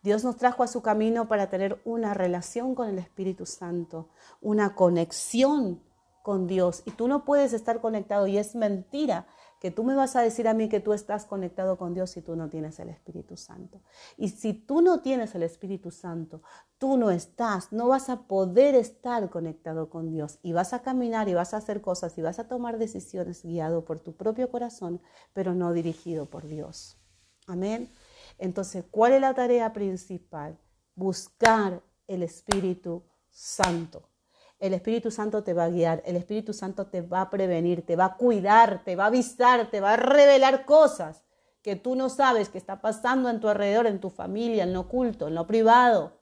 Dios 0.02 0.24
nos 0.24 0.36
trajo 0.36 0.62
a 0.62 0.68
su 0.68 0.82
camino 0.82 1.28
para 1.28 1.48
tener 1.48 1.80
una 1.84 2.14
relación 2.14 2.74
con 2.74 2.88
el 2.88 2.98
Espíritu 2.98 3.46
Santo, 3.46 4.08
una 4.40 4.74
conexión 4.74 5.80
con 6.28 6.46
Dios. 6.46 6.82
Y 6.84 6.90
tú 6.90 7.08
no 7.08 7.24
puedes 7.24 7.54
estar 7.54 7.80
conectado 7.80 8.26
y 8.26 8.36
es 8.36 8.54
mentira 8.54 9.26
que 9.62 9.70
tú 9.70 9.82
me 9.82 9.94
vas 9.94 10.14
a 10.14 10.20
decir 10.20 10.46
a 10.46 10.52
mí 10.52 10.68
que 10.68 10.78
tú 10.78 10.92
estás 10.92 11.24
conectado 11.24 11.78
con 11.78 11.94
Dios 11.94 12.10
si 12.10 12.20
tú 12.20 12.36
no 12.36 12.50
tienes 12.50 12.78
el 12.80 12.90
Espíritu 12.90 13.38
Santo. 13.38 13.80
Y 14.18 14.28
si 14.28 14.52
tú 14.52 14.82
no 14.82 15.00
tienes 15.00 15.34
el 15.34 15.42
Espíritu 15.42 15.90
Santo, 15.90 16.42
tú 16.76 16.98
no 16.98 17.10
estás, 17.10 17.72
no 17.72 17.88
vas 17.88 18.10
a 18.10 18.26
poder 18.26 18.74
estar 18.74 19.30
conectado 19.30 19.88
con 19.88 20.10
Dios 20.10 20.38
y 20.42 20.52
vas 20.52 20.74
a 20.74 20.82
caminar 20.82 21.30
y 21.30 21.32
vas 21.32 21.54
a 21.54 21.56
hacer 21.56 21.80
cosas 21.80 22.18
y 22.18 22.20
vas 22.20 22.38
a 22.38 22.46
tomar 22.46 22.76
decisiones 22.76 23.42
guiado 23.42 23.86
por 23.86 23.98
tu 23.98 24.14
propio 24.14 24.50
corazón, 24.50 25.00
pero 25.32 25.54
no 25.54 25.72
dirigido 25.72 26.26
por 26.26 26.46
Dios. 26.46 26.98
Amén. 27.46 27.90
Entonces, 28.36 28.84
¿cuál 28.90 29.14
es 29.14 29.22
la 29.22 29.32
tarea 29.32 29.72
principal? 29.72 30.58
Buscar 30.94 31.82
el 32.06 32.22
Espíritu 32.22 33.02
Santo. 33.30 34.10
El 34.58 34.74
Espíritu 34.74 35.12
Santo 35.12 35.44
te 35.44 35.54
va 35.54 35.64
a 35.64 35.68
guiar, 35.68 36.02
el 36.04 36.16
Espíritu 36.16 36.52
Santo 36.52 36.88
te 36.88 37.00
va 37.00 37.20
a 37.20 37.30
prevenir, 37.30 37.86
te 37.86 37.94
va 37.94 38.06
a 38.06 38.16
cuidar, 38.16 38.82
te 38.84 38.96
va 38.96 39.04
a 39.04 39.06
avisar, 39.06 39.70
te 39.70 39.80
va 39.80 39.92
a 39.92 39.96
revelar 39.96 40.64
cosas 40.64 41.22
que 41.62 41.76
tú 41.76 41.94
no 41.94 42.08
sabes 42.08 42.48
que 42.48 42.58
está 42.58 42.80
pasando 42.80 43.28
en 43.30 43.38
tu 43.38 43.48
alrededor, 43.48 43.86
en 43.86 44.00
tu 44.00 44.10
familia, 44.10 44.64
en 44.64 44.72
lo 44.72 44.80
oculto, 44.80 45.28
en 45.28 45.36
lo 45.36 45.46
privado. 45.46 46.18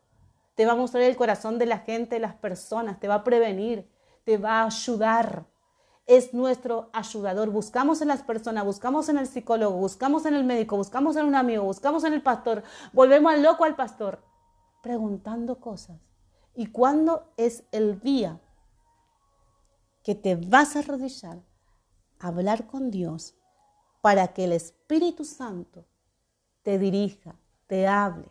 Te 0.55 0.67
va 0.67 0.73
a 0.73 0.77
mostrar 0.77 1.05
el 1.05 1.17
corazón 1.17 1.59
de 1.59 1.65
la 1.65 1.79
gente, 1.79 2.17
de 2.17 2.21
las 2.21 2.35
personas, 2.35 3.01
te 3.01 3.09
va 3.09 3.17
a 3.17 3.25
prevenir, 3.25 3.89
te 4.25 4.37
va 4.37 4.61
a 4.61 4.67
ayudar. 4.67 5.47
Es 6.05 6.35
nuestro 6.35 6.91
ayudador. 6.93 7.49
Buscamos 7.49 8.03
en 8.03 8.09
las 8.09 8.23
personas, 8.23 8.67
buscamos 8.67 9.09
en 9.09 9.17
el 9.17 9.27
psicólogo, 9.27 9.77
buscamos 9.77 10.27
en 10.27 10.35
el 10.35 10.45
médico, 10.45 10.77
buscamos 10.77 11.17
en 11.17 11.25
un 11.25 11.35
amigo, 11.35 11.65
buscamos 11.65 12.05
en 12.05 12.13
el 12.13 12.23
pastor. 12.23 12.63
Volvemos 12.93 13.33
al 13.33 13.43
loco 13.43 13.65
al 13.65 13.77
pastor, 13.77 14.23
preguntando 14.83 15.59
cosas 15.59 16.07
y 16.57 16.67
cuándo 16.73 17.31
es 17.37 17.65
el 17.71 18.01
día 18.01 18.41
que 20.03 20.15
te 20.15 20.37
vas 20.37 20.75
a 20.75 20.79
arrodillar 20.79 21.43
a 22.19 22.29
hablar 22.29 22.67
con 22.67 22.91
Dios 22.91 23.37
para 24.01 24.29
que 24.29 24.45
el 24.45 24.53
Espíritu 24.53 25.25
Santo 25.25 25.85
te 26.63 26.79
dirija, 26.79 27.37
te 27.67 27.87
hable. 27.87 28.31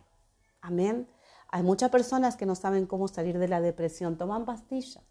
Amén. 0.59 1.07
Hay 1.49 1.61
muchas 1.61 1.91
personas 1.91 2.35
que 2.35 2.47
no 2.47 2.55
saben 2.55 2.87
cómo 2.87 3.07
salir 3.07 3.37
de 3.37 3.47
la 3.47 3.61
depresión, 3.61 4.17
toman 4.17 4.45
pastillas, 4.45 5.03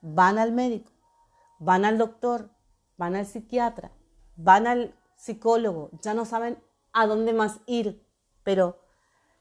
van 0.00 0.38
al 0.38 0.52
médico, 0.52 0.92
van 1.58 1.84
al 1.84 1.98
doctor, 1.98 2.50
van 2.96 3.16
al 3.16 3.26
psiquiatra, 3.26 3.90
van 4.36 4.66
al 4.66 4.94
psicólogo, 5.16 5.90
ya 6.00 6.14
no 6.14 6.24
saben 6.24 6.62
a 6.92 7.06
dónde 7.06 7.32
más 7.32 7.60
ir, 7.66 8.06
pero 8.44 8.78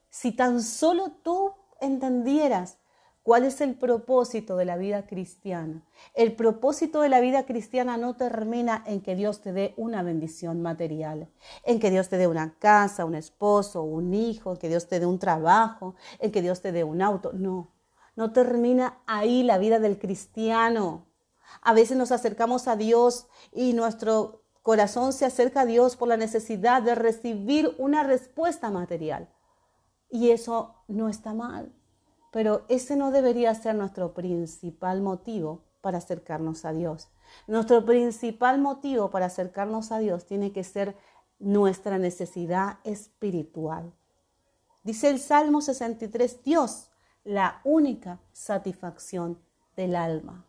si 0.10 0.32
tan 0.32 0.62
solo 0.64 1.12
tú 1.24 1.54
entendieras 1.80 2.80
¿Cuál 3.24 3.46
es 3.46 3.62
el 3.62 3.76
propósito 3.76 4.58
de 4.58 4.66
la 4.66 4.76
vida 4.76 5.08
cristiana? 5.08 5.82
El 6.14 6.36
propósito 6.36 7.00
de 7.00 7.08
la 7.08 7.22
vida 7.22 7.46
cristiana 7.46 7.96
no 7.96 8.18
termina 8.18 8.84
en 8.86 9.00
que 9.00 9.16
Dios 9.16 9.40
te 9.40 9.54
dé 9.54 9.74
una 9.78 10.04
bendición 10.04 10.62
material, 10.62 11.30
en 11.64 11.80
que 11.80 11.90
Dios 11.90 12.10
te 12.10 12.18
dé 12.18 12.28
una 12.28 12.56
casa, 12.60 13.06
un 13.06 13.16
esposo, 13.16 13.82
un 13.82 14.14
hijo, 14.14 14.52
en 14.52 14.58
que 14.58 14.68
Dios 14.68 14.88
te 14.88 15.00
dé 15.00 15.06
un 15.06 15.20
trabajo, 15.20 15.96
en 16.20 16.34
que 16.34 16.42
Dios 16.42 16.60
te 16.62 16.74
dé 16.74 16.84
un 16.84 17.02
auto. 17.02 17.32
No, 17.32 17.72
no 18.18 18.34
termina 18.34 19.02
ahí 19.06 19.44
la 19.44 19.58
vida 19.58 19.80
del 19.80 19.98
cristiano. 19.98 21.06
A 21.62 21.74
veces 21.74 21.96
nos 21.96 22.12
acercamos 22.12 22.68
a 22.68 22.76
Dios 22.76 23.28
y 23.54 23.72
nuestro 23.72 24.44
corazón 24.64 25.14
se 25.14 25.26
acerca 25.26 25.62
a 25.62 25.66
Dios 25.66 25.96
por 25.96 26.10
la 26.10 26.18
necesidad 26.18 26.82
de 26.82 26.96
recibir 26.96 27.74
una 27.78 28.04
respuesta 28.04 28.70
material. 28.70 29.30
Y 30.10 30.32
eso 30.32 30.76
no 30.90 31.08
está 31.08 31.34
mal. 31.34 31.72
Pero 32.34 32.66
ese 32.68 32.96
no 32.96 33.12
debería 33.12 33.54
ser 33.54 33.76
nuestro 33.76 34.16
principal 34.16 35.04
motivo 35.04 35.62
para 35.82 36.00
acercarnos 36.00 36.66
a 36.66 36.74
Dios. 36.74 37.10
Nuestro 37.46 37.86
principal 37.86 38.60
motivo 38.60 39.12
para 39.12 39.28
acercarnos 39.28 39.92
a 39.92 40.00
Dios 40.00 40.26
tiene 40.26 40.52
que 40.52 40.64
ser 40.64 40.98
nuestra 41.38 42.00
necesidad 42.00 42.80
espiritual. 42.86 43.94
Dice 44.84 45.12
el 45.12 45.20
Salmo 45.20 45.62
63, 45.62 46.44
Dios, 46.44 46.90
la 47.24 47.62
única 47.64 48.20
satisfacción 48.32 49.40
del 49.76 49.96
alma. 49.96 50.48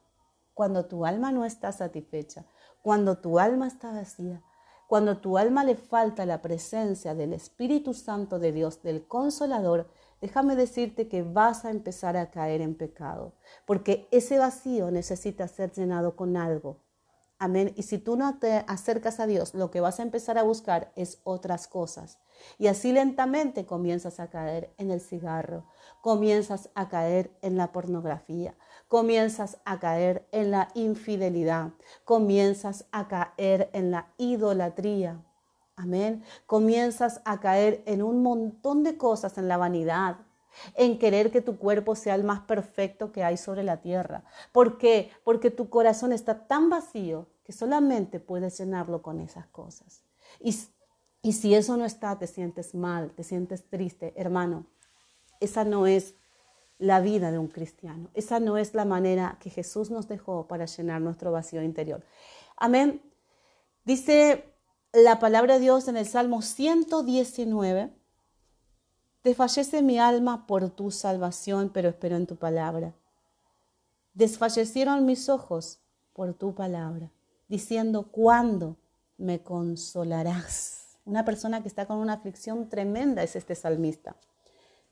Cuando 0.54 0.86
tu 0.86 1.04
alma 1.04 1.32
no 1.32 1.44
está 1.44 1.70
satisfecha, 1.70 2.46
cuando 2.80 3.18
tu 3.18 3.38
alma 3.38 3.66
está 3.66 3.92
vacía, 3.92 4.42
cuando 4.86 5.18
tu 5.18 5.36
alma 5.36 5.64
le 5.64 5.76
falta 5.76 6.24
la 6.24 6.40
presencia 6.40 7.14
del 7.14 7.34
Espíritu 7.34 7.92
Santo 7.92 8.38
de 8.38 8.52
Dios, 8.52 8.82
del 8.82 9.06
Consolador, 9.06 9.90
déjame 10.24 10.56
decirte 10.56 11.06
que 11.06 11.22
vas 11.22 11.66
a 11.66 11.70
empezar 11.70 12.16
a 12.16 12.30
caer 12.30 12.62
en 12.62 12.74
pecado, 12.74 13.34
porque 13.66 14.08
ese 14.10 14.38
vacío 14.38 14.90
necesita 14.90 15.46
ser 15.48 15.70
llenado 15.72 16.16
con 16.16 16.38
algo. 16.38 16.80
Amén. 17.38 17.74
Y 17.76 17.82
si 17.82 17.98
tú 17.98 18.16
no 18.16 18.38
te 18.38 18.64
acercas 18.66 19.20
a 19.20 19.26
Dios, 19.26 19.52
lo 19.52 19.70
que 19.70 19.82
vas 19.82 20.00
a 20.00 20.02
empezar 20.02 20.38
a 20.38 20.42
buscar 20.42 20.92
es 20.96 21.20
otras 21.24 21.68
cosas. 21.68 22.20
Y 22.56 22.68
así 22.68 22.90
lentamente 22.90 23.66
comienzas 23.66 24.18
a 24.18 24.30
caer 24.30 24.72
en 24.78 24.90
el 24.90 25.02
cigarro, 25.02 25.66
comienzas 26.00 26.70
a 26.74 26.88
caer 26.88 27.36
en 27.42 27.58
la 27.58 27.70
pornografía, 27.70 28.56
comienzas 28.88 29.58
a 29.66 29.78
caer 29.78 30.26
en 30.32 30.50
la 30.50 30.68
infidelidad, 30.74 31.74
comienzas 32.06 32.86
a 32.92 33.08
caer 33.08 33.68
en 33.74 33.90
la 33.90 34.14
idolatría. 34.16 35.22
Amén. 35.76 36.22
Comienzas 36.46 37.20
a 37.24 37.40
caer 37.40 37.82
en 37.86 38.02
un 38.02 38.22
montón 38.22 38.84
de 38.84 38.96
cosas, 38.96 39.38
en 39.38 39.48
la 39.48 39.56
vanidad, 39.56 40.18
en 40.74 40.98
querer 40.98 41.32
que 41.32 41.40
tu 41.40 41.58
cuerpo 41.58 41.96
sea 41.96 42.14
el 42.14 42.22
más 42.22 42.40
perfecto 42.40 43.10
que 43.10 43.24
hay 43.24 43.36
sobre 43.36 43.64
la 43.64 43.80
tierra. 43.80 44.24
¿Por 44.52 44.78
qué? 44.78 45.10
Porque 45.24 45.50
tu 45.50 45.68
corazón 45.68 46.12
está 46.12 46.46
tan 46.46 46.70
vacío 46.70 47.26
que 47.44 47.52
solamente 47.52 48.20
puedes 48.20 48.56
llenarlo 48.58 49.02
con 49.02 49.20
esas 49.20 49.46
cosas. 49.48 50.04
Y, 50.40 50.56
y 51.22 51.32
si 51.32 51.54
eso 51.54 51.76
no 51.76 51.84
está, 51.84 52.18
te 52.18 52.28
sientes 52.28 52.74
mal, 52.74 53.10
te 53.10 53.24
sientes 53.24 53.68
triste, 53.68 54.14
hermano. 54.16 54.66
Esa 55.40 55.64
no 55.64 55.88
es 55.88 56.14
la 56.78 57.00
vida 57.00 57.32
de 57.32 57.38
un 57.38 57.48
cristiano. 57.48 58.10
Esa 58.14 58.38
no 58.38 58.58
es 58.58 58.74
la 58.74 58.84
manera 58.84 59.38
que 59.40 59.50
Jesús 59.50 59.90
nos 59.90 60.06
dejó 60.06 60.46
para 60.46 60.66
llenar 60.66 61.00
nuestro 61.00 61.32
vacío 61.32 61.62
interior. 61.62 62.04
Amén. 62.56 63.02
Dice 63.84 64.53
la 64.94 65.18
palabra 65.18 65.54
de 65.54 65.60
Dios 65.60 65.88
en 65.88 65.96
el 65.96 66.06
Salmo 66.06 66.40
119. 66.40 67.90
Desfallece 69.24 69.82
mi 69.82 69.98
alma 69.98 70.46
por 70.46 70.70
tu 70.70 70.92
salvación, 70.92 71.70
pero 71.74 71.88
espero 71.88 72.16
en 72.16 72.26
tu 72.26 72.36
palabra. 72.36 72.94
Desfallecieron 74.12 75.04
mis 75.04 75.28
ojos 75.28 75.80
por 76.12 76.34
tu 76.34 76.54
palabra, 76.54 77.10
diciendo, 77.48 78.04
¿cuándo 78.12 78.76
me 79.18 79.42
consolarás? 79.42 80.98
Una 81.04 81.24
persona 81.24 81.60
que 81.60 81.68
está 81.68 81.86
con 81.86 81.98
una 81.98 82.12
aflicción 82.12 82.68
tremenda 82.68 83.24
es 83.24 83.34
este 83.34 83.56
salmista. 83.56 84.14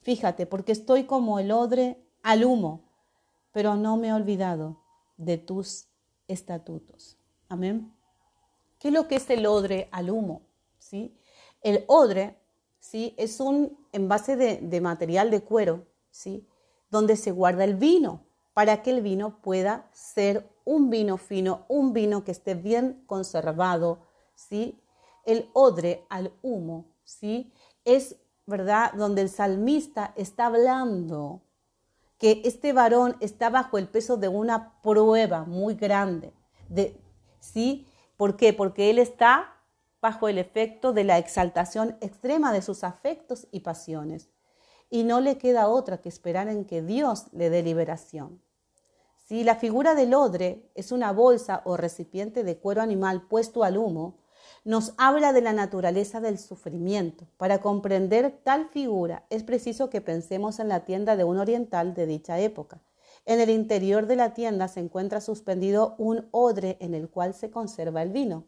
Fíjate, 0.00 0.46
porque 0.46 0.72
estoy 0.72 1.04
como 1.04 1.38
el 1.38 1.52
odre 1.52 2.04
al 2.22 2.44
humo, 2.44 2.80
pero 3.52 3.76
no 3.76 3.96
me 3.96 4.08
he 4.08 4.12
olvidado 4.12 4.78
de 5.16 5.38
tus 5.38 5.86
estatutos. 6.26 7.16
Amén. 7.48 7.92
¿Qué 8.82 8.88
es 8.88 8.94
lo 8.94 9.06
que 9.06 9.14
es 9.14 9.30
el 9.30 9.46
odre 9.46 9.88
al 9.92 10.10
humo? 10.10 10.42
¿Sí? 10.80 11.16
El 11.60 11.84
odre 11.86 12.36
¿sí? 12.80 13.14
es 13.16 13.38
un 13.38 13.78
envase 13.92 14.34
de, 14.34 14.56
de 14.56 14.80
material 14.80 15.30
de 15.30 15.40
cuero, 15.40 15.86
¿sí? 16.10 16.48
donde 16.90 17.14
se 17.14 17.30
guarda 17.30 17.62
el 17.62 17.76
vino, 17.76 18.24
para 18.54 18.82
que 18.82 18.90
el 18.90 19.00
vino 19.00 19.40
pueda 19.40 19.88
ser 19.92 20.50
un 20.64 20.90
vino 20.90 21.16
fino, 21.16 21.64
un 21.68 21.92
vino 21.92 22.24
que 22.24 22.32
esté 22.32 22.56
bien 22.56 23.04
conservado. 23.06 24.00
¿sí? 24.34 24.82
El 25.24 25.48
odre 25.52 26.04
al 26.08 26.32
humo 26.42 26.86
¿sí? 27.04 27.52
es 27.84 28.16
¿verdad? 28.46 28.94
Donde 28.94 29.22
el 29.22 29.28
salmista 29.28 30.12
está 30.16 30.46
hablando 30.46 31.40
que 32.18 32.42
este 32.44 32.72
varón 32.72 33.16
está 33.20 33.48
bajo 33.48 33.78
el 33.78 33.86
peso 33.86 34.16
de 34.16 34.26
una 34.26 34.80
prueba 34.82 35.44
muy 35.44 35.76
grande. 35.76 36.32
De, 36.68 37.00
¿Sí? 37.38 37.86
¿Por 38.22 38.36
qué? 38.36 38.52
Porque 38.52 38.88
él 38.88 39.00
está 39.00 39.56
bajo 40.00 40.28
el 40.28 40.38
efecto 40.38 40.92
de 40.92 41.02
la 41.02 41.18
exaltación 41.18 41.96
extrema 42.00 42.52
de 42.52 42.62
sus 42.62 42.84
afectos 42.84 43.48
y 43.50 43.62
pasiones. 43.62 44.30
Y 44.90 45.02
no 45.02 45.20
le 45.20 45.38
queda 45.38 45.66
otra 45.66 46.00
que 46.00 46.08
esperar 46.08 46.46
en 46.46 46.64
que 46.64 46.82
Dios 46.82 47.24
le 47.32 47.50
dé 47.50 47.64
liberación. 47.64 48.40
Si 49.26 49.42
la 49.42 49.56
figura 49.56 49.96
del 49.96 50.14
odre 50.14 50.70
es 50.76 50.92
una 50.92 51.10
bolsa 51.10 51.62
o 51.64 51.76
recipiente 51.76 52.44
de 52.44 52.58
cuero 52.58 52.80
animal 52.80 53.22
puesto 53.22 53.64
al 53.64 53.76
humo, 53.76 54.20
nos 54.64 54.94
habla 54.98 55.32
de 55.32 55.40
la 55.40 55.52
naturaleza 55.52 56.20
del 56.20 56.38
sufrimiento. 56.38 57.26
Para 57.38 57.58
comprender 57.58 58.38
tal 58.44 58.68
figura 58.68 59.26
es 59.30 59.42
preciso 59.42 59.90
que 59.90 60.00
pensemos 60.00 60.60
en 60.60 60.68
la 60.68 60.84
tienda 60.84 61.16
de 61.16 61.24
un 61.24 61.38
oriental 61.38 61.92
de 61.92 62.06
dicha 62.06 62.38
época. 62.38 62.78
En 63.24 63.40
el 63.40 63.50
interior 63.50 64.06
de 64.06 64.16
la 64.16 64.34
tienda 64.34 64.66
se 64.66 64.80
encuentra 64.80 65.20
suspendido 65.20 65.94
un 65.98 66.26
odre 66.32 66.76
en 66.80 66.94
el 66.94 67.08
cual 67.08 67.34
se 67.34 67.50
conserva 67.50 68.02
el 68.02 68.10
vino. 68.10 68.46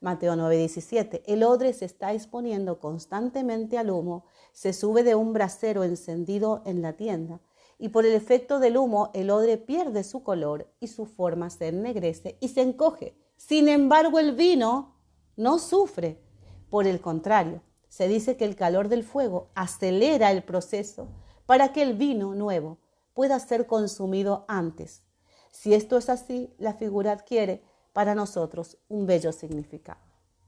Mateo 0.00 0.36
9:17. 0.36 1.22
El 1.26 1.42
odre 1.42 1.72
se 1.72 1.84
está 1.84 2.12
exponiendo 2.12 2.78
constantemente 2.78 3.76
al 3.76 3.90
humo, 3.90 4.24
se 4.52 4.72
sube 4.72 5.02
de 5.02 5.16
un 5.16 5.32
brasero 5.32 5.82
encendido 5.82 6.62
en 6.64 6.80
la 6.80 6.92
tienda, 6.92 7.40
y 7.76 7.88
por 7.88 8.06
el 8.06 8.12
efecto 8.12 8.60
del 8.60 8.76
humo 8.76 9.10
el 9.14 9.30
odre 9.30 9.58
pierde 9.58 10.04
su 10.04 10.22
color 10.22 10.72
y 10.78 10.86
su 10.86 11.06
forma 11.06 11.50
se 11.50 11.68
ennegrece 11.68 12.38
y 12.40 12.48
se 12.48 12.62
encoge. 12.62 13.16
Sin 13.36 13.68
embargo, 13.68 14.20
el 14.20 14.36
vino 14.36 14.94
no 15.36 15.58
sufre. 15.58 16.22
Por 16.70 16.86
el 16.86 17.00
contrario, 17.00 17.62
se 17.88 18.06
dice 18.06 18.36
que 18.36 18.44
el 18.44 18.54
calor 18.54 18.88
del 18.88 19.02
fuego 19.02 19.50
acelera 19.54 20.30
el 20.30 20.44
proceso 20.44 21.08
para 21.46 21.72
que 21.72 21.82
el 21.82 21.94
vino 21.94 22.34
nuevo 22.34 22.78
pueda 23.14 23.38
ser 23.38 23.66
consumido 23.66 24.44
antes. 24.48 25.02
Si 25.50 25.72
esto 25.72 25.96
es 25.96 26.10
así, 26.10 26.52
la 26.58 26.74
figura 26.74 27.12
adquiere 27.12 27.64
para 27.92 28.14
nosotros 28.14 28.76
un 28.88 29.06
bello 29.06 29.32
significado. 29.32 30.00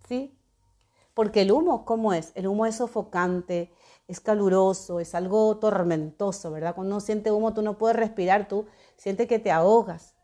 ¿Sí? 0.08 0.38
Porque 1.14 1.42
el 1.42 1.52
humo, 1.52 1.84
¿cómo 1.86 2.12
es? 2.12 2.32
El 2.34 2.46
humo 2.46 2.66
es 2.66 2.76
sofocante, 2.76 3.72
es 4.06 4.20
caluroso, 4.20 5.00
es 5.00 5.14
algo 5.14 5.56
tormentoso, 5.58 6.50
¿verdad? 6.50 6.74
Cuando 6.74 6.96
uno 6.96 7.00
siente 7.00 7.30
humo, 7.30 7.54
tú 7.54 7.62
no 7.62 7.78
puedes 7.78 7.96
respirar, 7.96 8.48
tú 8.48 8.66
sientes 8.96 9.26
que 9.26 9.38
te 9.38 9.50
ahogas. 9.50 10.14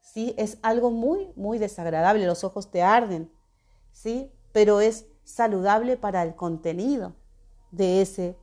¿Sí? 0.00 0.34
Es 0.36 0.58
algo 0.62 0.90
muy, 0.90 1.32
muy 1.36 1.58
desagradable, 1.58 2.26
los 2.26 2.44
ojos 2.44 2.70
te 2.70 2.82
arden, 2.82 3.32
¿sí? 3.92 4.30
Pero 4.52 4.80
es 4.80 5.06
saludable 5.24 5.96
para 5.96 6.22
el 6.22 6.34
contenido 6.34 7.14
de 7.70 8.02
ese 8.02 8.36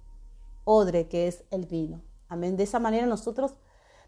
odre 0.64 1.10
que 1.10 1.28
es 1.28 1.44
el 1.52 1.66
vino. 1.66 2.02
Amén. 2.30 2.56
De 2.56 2.64
esa 2.64 2.80
manera 2.80 3.06
nosotros 3.06 3.56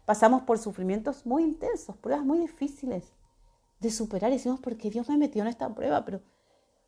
pasamos 0.06 0.42
por 0.42 0.58
sufrimientos 0.58 1.26
muy 1.26 1.42
intensos, 1.42 1.96
pruebas 1.96 2.24
muy 2.24 2.38
difíciles 2.38 3.12
de 3.80 3.90
superar. 3.90 4.30
Y 4.30 4.36
decimos, 4.36 4.60
¿por 4.60 4.76
qué 4.78 4.88
Dios 4.88 5.08
me 5.08 5.18
metió 5.18 5.42
en 5.42 5.48
esta 5.48 5.74
prueba? 5.74 6.04
Pero, 6.04 6.22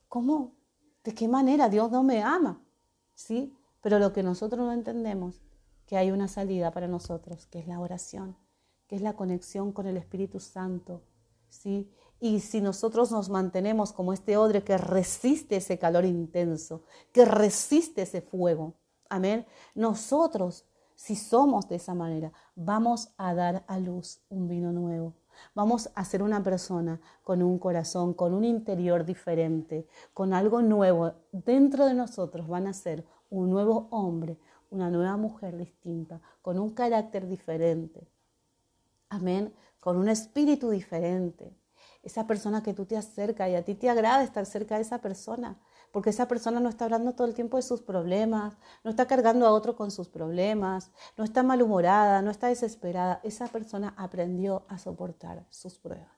¿cómo? 0.08 0.54
¿De 1.02 1.12
qué 1.12 1.28
manera 1.28 1.68
Dios 1.68 1.90
no 1.90 2.02
me 2.02 2.22
ama? 2.22 2.62
¿Sí? 3.14 3.54
Pero 3.82 3.98
lo 3.98 4.12
que 4.12 4.22
nosotros 4.22 4.64
no 4.64 4.72
entendemos, 4.72 5.42
que 5.86 5.96
hay 5.98 6.10
una 6.10 6.28
salida 6.28 6.70
para 6.70 6.88
nosotros, 6.88 7.46
que 7.46 7.58
es 7.58 7.66
la 7.66 7.80
oración, 7.80 8.36
que 8.86 8.96
es 8.96 9.02
la 9.02 9.14
conexión 9.14 9.72
con 9.72 9.86
el 9.86 9.96
Espíritu 9.96 10.40
Santo, 10.40 11.02
¿sí? 11.50 11.90
Y 12.20 12.40
si 12.40 12.60
nosotros 12.62 13.10
nos 13.12 13.28
mantenemos 13.28 13.92
como 13.92 14.12
este 14.12 14.36
odre 14.36 14.64
que 14.64 14.78
resiste 14.78 15.56
ese 15.56 15.78
calor 15.78 16.06
intenso, 16.06 16.84
que 17.12 17.26
resiste 17.26 18.02
ese 18.02 18.22
fuego, 18.22 18.74
amén, 19.10 19.44
nosotros, 19.74 20.64
si 20.94 21.16
somos 21.16 21.68
de 21.68 21.76
esa 21.76 21.94
manera, 21.94 22.32
vamos 22.54 23.12
a 23.16 23.34
dar 23.34 23.64
a 23.66 23.78
luz 23.78 24.20
un 24.28 24.48
vino 24.48 24.72
nuevo. 24.72 25.14
Vamos 25.54 25.90
a 25.94 26.04
ser 26.04 26.22
una 26.22 26.42
persona 26.42 27.00
con 27.22 27.42
un 27.42 27.58
corazón, 27.58 28.14
con 28.14 28.34
un 28.34 28.44
interior 28.44 29.04
diferente, 29.04 29.86
con 30.12 30.32
algo 30.32 30.62
nuevo. 30.62 31.12
Dentro 31.32 31.86
de 31.86 31.94
nosotros 31.94 32.46
van 32.46 32.66
a 32.68 32.72
ser 32.72 33.04
un 33.30 33.50
nuevo 33.50 33.88
hombre, 33.90 34.38
una 34.70 34.90
nueva 34.90 35.16
mujer 35.16 35.56
distinta, 35.56 36.20
con 36.40 36.58
un 36.58 36.70
carácter 36.70 37.26
diferente. 37.26 38.06
Amén, 39.08 39.52
con 39.80 39.96
un 39.96 40.08
espíritu 40.08 40.70
diferente 40.70 41.52
esa 42.04 42.26
persona 42.26 42.62
que 42.62 42.74
tú 42.74 42.84
te 42.84 42.96
acercas 42.96 43.48
y 43.48 43.54
a 43.54 43.64
ti 43.64 43.74
te 43.74 43.88
agrada 43.88 44.22
estar 44.22 44.44
cerca 44.46 44.76
de 44.76 44.82
esa 44.82 45.00
persona, 45.00 45.58
porque 45.94 46.10
esa 46.10 46.26
persona 46.26 46.58
no 46.58 46.68
está 46.68 46.86
hablando 46.86 47.12
todo 47.12 47.28
el 47.28 47.34
tiempo 47.34 47.56
de 47.56 47.62
sus 47.62 47.80
problemas, 47.80 48.56
no 48.82 48.90
está 48.90 49.06
cargando 49.06 49.46
a 49.46 49.52
otro 49.52 49.76
con 49.76 49.92
sus 49.92 50.08
problemas, 50.08 50.90
no 51.16 51.22
está 51.22 51.44
malhumorada, 51.44 52.20
no 52.20 52.32
está 52.32 52.48
desesperada. 52.48 53.20
Esa 53.22 53.46
persona 53.46 53.94
aprendió 53.96 54.64
a 54.66 54.76
soportar 54.76 55.46
sus 55.50 55.78
pruebas, 55.78 56.08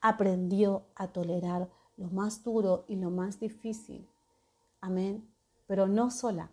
aprendió 0.00 0.86
a 0.94 1.08
tolerar 1.08 1.68
lo 1.98 2.08
más 2.08 2.42
duro 2.42 2.86
y 2.88 2.96
lo 2.96 3.10
más 3.10 3.38
difícil. 3.38 4.08
Amén. 4.80 5.28
Pero 5.66 5.86
no 5.86 6.10
sola, 6.10 6.50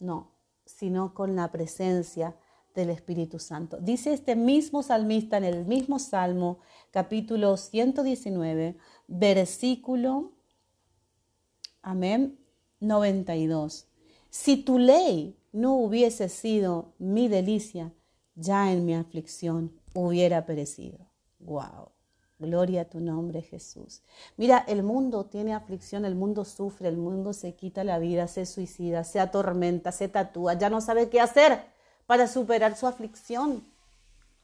no, 0.00 0.32
sino 0.64 1.14
con 1.14 1.36
la 1.36 1.52
presencia 1.52 2.34
del 2.74 2.90
Espíritu 2.90 3.38
Santo. 3.38 3.76
Dice 3.76 4.12
este 4.12 4.34
mismo 4.34 4.82
salmista 4.82 5.36
en 5.36 5.44
el 5.44 5.64
mismo 5.64 6.00
Salmo, 6.00 6.58
capítulo 6.90 7.56
119, 7.56 8.76
versículo, 9.06 10.32
amén, 11.82 12.38
92. 12.80 13.88
Si 14.30 14.56
tu 14.56 14.78
ley 14.78 15.36
no 15.52 15.74
hubiese 15.74 16.28
sido 16.28 16.94
mi 16.98 17.28
delicia, 17.28 17.92
ya 18.34 18.72
en 18.72 18.84
mi 18.84 18.94
aflicción 18.94 19.72
hubiera 19.94 20.46
perecido. 20.46 20.98
Wow. 21.40 21.90
Gloria 22.38 22.82
a 22.82 22.84
tu 22.86 23.00
nombre, 23.00 23.42
Jesús. 23.42 24.02
Mira, 24.38 24.64
el 24.66 24.82
mundo 24.82 25.26
tiene 25.26 25.52
aflicción, 25.52 26.06
el 26.06 26.14
mundo 26.14 26.46
sufre, 26.46 26.88
el 26.88 26.96
mundo 26.96 27.34
se 27.34 27.54
quita 27.54 27.84
la 27.84 27.98
vida, 27.98 28.28
se 28.28 28.46
suicida, 28.46 29.04
se 29.04 29.20
atormenta, 29.20 29.92
se 29.92 30.08
tatúa, 30.08 30.54
ya 30.54 30.70
no 30.70 30.80
sabe 30.80 31.10
qué 31.10 31.20
hacer 31.20 31.60
para 32.06 32.26
superar 32.26 32.76
su 32.76 32.86
aflicción. 32.86 33.69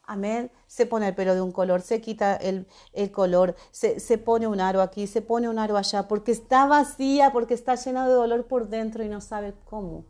Amén. 0.07 0.53
Se 0.69 0.87
pone 0.87 1.09
el 1.09 1.14
pelo 1.14 1.35
de 1.35 1.40
un 1.40 1.51
color, 1.51 1.83
se 1.83 2.01
quita 2.01 2.37
el, 2.37 2.66
color, 3.12 3.57
se, 3.73 3.99
se, 3.99 4.19
pone 4.19 4.47
un 4.47 4.61
aro 4.61 4.81
aquí, 4.81 5.09
se 5.09 5.21
pone 5.21 5.49
un 5.49 5.59
aro 5.59 5.77
allá, 5.77 6.07
porque 6.07 6.31
está 6.31 6.66
vacía, 6.66 7.33
porque 7.33 7.55
está 7.55 7.75
llena 7.75 8.07
de 8.07 8.14
dolor 8.14 8.47
por 8.47 8.69
dentro 8.69 9.03
y 9.03 9.09
no 9.09 9.21
sabe 9.21 9.55
cómo, 9.64 10.05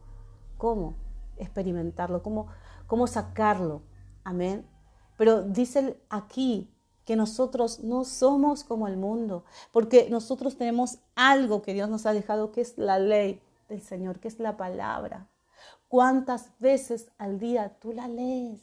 cómo 0.59 0.97
experimentarlo, 1.39 2.23
cómo, 2.23 2.49
cómo 2.87 3.07
sacarlo. 3.07 3.83
Amén. 4.23 4.69
Pero 5.17 5.43
dice 5.43 5.99
aquí 6.11 6.73
que 7.07 7.17
nosotros 7.17 7.81
no 7.81 8.05
somos 8.05 8.65
como 8.65 8.89
el 8.89 8.97
mundo, 8.97 9.45
porque 9.73 10.09
nosotros 10.11 10.59
tenemos 10.59 10.99
algo 11.15 11.63
que 11.63 11.73
Dios 11.73 11.89
nos 11.89 12.05
ha 12.05 12.13
dejado, 12.13 12.53
que 12.53 12.61
es 12.61 12.77
la 12.77 12.99
ley 12.99 13.41
del 13.69 13.81
Señor, 13.81 14.21
que 14.21 14.29
es 14.29 14.39
la 14.41 14.57
palabra. 14.57 15.31
¿Cuántas 15.89 16.51
veces 16.59 17.11
al 17.17 17.39
día 17.39 17.79
tú 17.81 17.93
la 17.93 18.09
lees? 18.09 18.61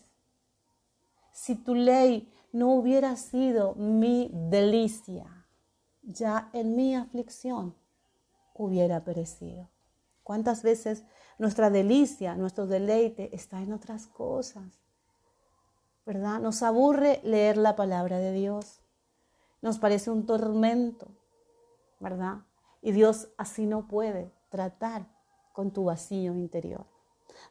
Si 1.33 1.55
tu 1.55 1.75
ley 1.75 2.31
no 2.53 2.73
hubiera 2.73 3.17
sido 3.17 3.75
mi 3.75 4.31
delicia, 4.33 5.45
ya 6.01 6.49
en 6.53 6.75
mi 6.77 6.95
aflicción 6.95 7.75
hubiera 8.53 9.03
perecido. 9.03 9.69
¿Cuántas 10.23 10.63
veces 10.63 11.03
nuestra 11.37 11.69
delicia, 11.69 12.35
nuestro 12.35 12.67
deleite 12.67 13.35
está 13.35 13.61
en 13.61 13.73
otras 13.73 14.07
cosas? 14.07 14.83
¿verdad? 16.05 16.39
Nos 16.39 16.63
aburre 16.63 17.21
leer 17.23 17.57
la 17.57 17.75
palabra 17.75 18.17
de 18.17 18.33
Dios. 18.33 18.81
Nos 19.61 19.79
parece 19.79 20.11
un 20.11 20.25
tormento, 20.25 21.07
¿verdad? 21.99 22.45
Y 22.81 22.91
Dios 22.91 23.29
así 23.37 23.65
no 23.65 23.87
puede 23.87 24.33
tratar 24.49 25.07
con 25.53 25.71
tu 25.71 25.85
vacío 25.85 26.35
interior. 26.35 26.85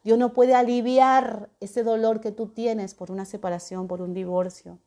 Dios 0.05 0.18
no 0.18 0.33
puede 0.33 0.55
aliviar 0.55 1.50
ese 1.61 1.83
dolor 1.83 2.20
que 2.20 2.33
tú 2.33 2.48
tienes 2.48 2.94
por 2.94 3.11
una 3.11 3.24
separación, 3.24 3.88
por 3.88 4.02
un 4.02 4.14
divorcio, 4.14 4.78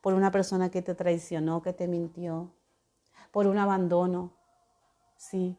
por 0.00 0.14
una 0.14 0.30
persona 0.30 0.70
que 0.70 0.82
te 0.82 0.94
traicionó, 0.94 1.62
que 1.62 1.72
te 1.72 1.88
mintió, 1.88 2.52
por 3.30 3.46
un 3.46 3.58
abandono, 3.58 4.32
sí, 5.16 5.58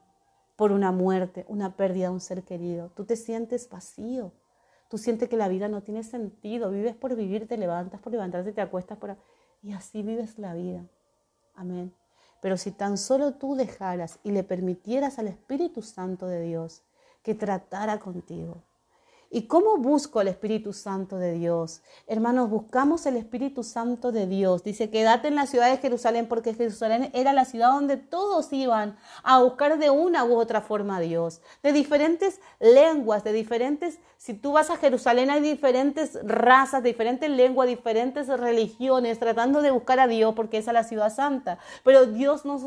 por 0.55 0.71
una 0.71 0.91
muerte, 0.91 1.45
una 1.47 1.75
pérdida 1.75 2.07
de 2.07 2.13
un 2.13 2.21
ser 2.21 2.43
querido. 2.43 2.91
Tú 2.95 3.05
te 3.05 3.15
sientes 3.15 3.69
vacío, 3.69 4.31
Tú 4.89 4.97
sientes 4.97 5.27
que 5.27 5.37
la 5.37 5.49
vida 5.49 5.67
no 5.67 5.83
tiene 5.83 6.03
sentido, 6.03 6.71
vives 6.71 6.95
por 6.95 7.15
vivir, 7.15 7.47
te 7.47 7.57
levantas 7.57 7.99
por 7.99 8.11
levantarte, 8.11 8.53
te 8.53 8.61
acuestas 8.61 8.97
por... 8.97 9.17
Y 9.61 9.73
así 9.73 10.01
vives 10.01 10.39
la 10.39 10.53
vida. 10.53 10.85
Amén. 11.55 11.93
Pero 12.41 12.55
si 12.55 12.71
tan 12.71 12.97
solo 12.97 13.33
tú 13.33 13.55
dejaras 13.55 14.19
y 14.23 14.31
le 14.31 14.43
permitieras 14.43 15.19
al 15.19 15.27
Espíritu 15.27 15.81
Santo 15.81 16.27
de 16.27 16.41
Dios 16.41 16.83
que 17.21 17.35
tratara 17.35 17.99
contigo, 17.99 18.63
¿Y 19.29 19.43
cómo 19.47 19.77
busco 19.77 20.21
el 20.21 20.29
Espíritu 20.29 20.71
Santo 20.71 21.17
de 21.17 21.33
Dios? 21.33 21.81
Hermanos, 22.07 22.49
buscamos 22.49 23.05
el 23.05 23.17
Espíritu 23.17 23.63
Santo 23.63 24.13
de 24.13 24.25
Dios. 24.25 24.63
Dice, 24.63 24.89
quédate 24.89 25.27
en 25.27 25.35
la 25.35 25.47
ciudad 25.47 25.69
de 25.69 25.77
Jerusalén 25.77 26.27
porque 26.27 26.53
Jerusalén 26.53 27.11
era 27.13 27.33
la 27.33 27.43
ciudad 27.43 27.71
donde 27.71 27.97
todos 27.97 28.53
iban 28.53 28.97
a 29.23 29.41
buscar 29.41 29.79
de 29.79 29.89
una 29.89 30.23
u 30.23 30.35
otra 30.35 30.61
forma 30.61 30.97
a 30.97 31.01
Dios. 31.01 31.41
De 31.61 31.73
diferentes 31.73 32.39
lenguas, 32.59 33.23
de 33.23 33.33
diferentes... 33.33 33.99
Si 34.27 34.33
tú 34.33 34.51
vas 34.51 34.69
a 34.69 34.75
Jerusalén 34.75 35.29
hay 35.29 35.39
diferentes 35.39 36.19
razas, 36.21 36.83
diferentes 36.83 37.29
lenguas, 37.29 37.69
diferentes 37.69 38.27
religiones 38.27 39.19
tratando 39.19 39.61
de 39.61 39.71
buscar 39.71 40.01
a 40.01 40.07
Dios 40.09 40.35
porque 40.35 40.57
es 40.57 40.65
la 40.65 40.83
ciudad 40.83 41.15
santa. 41.15 41.59
Pero 41.85 42.07
Dios 42.07 42.43
no 42.43 42.57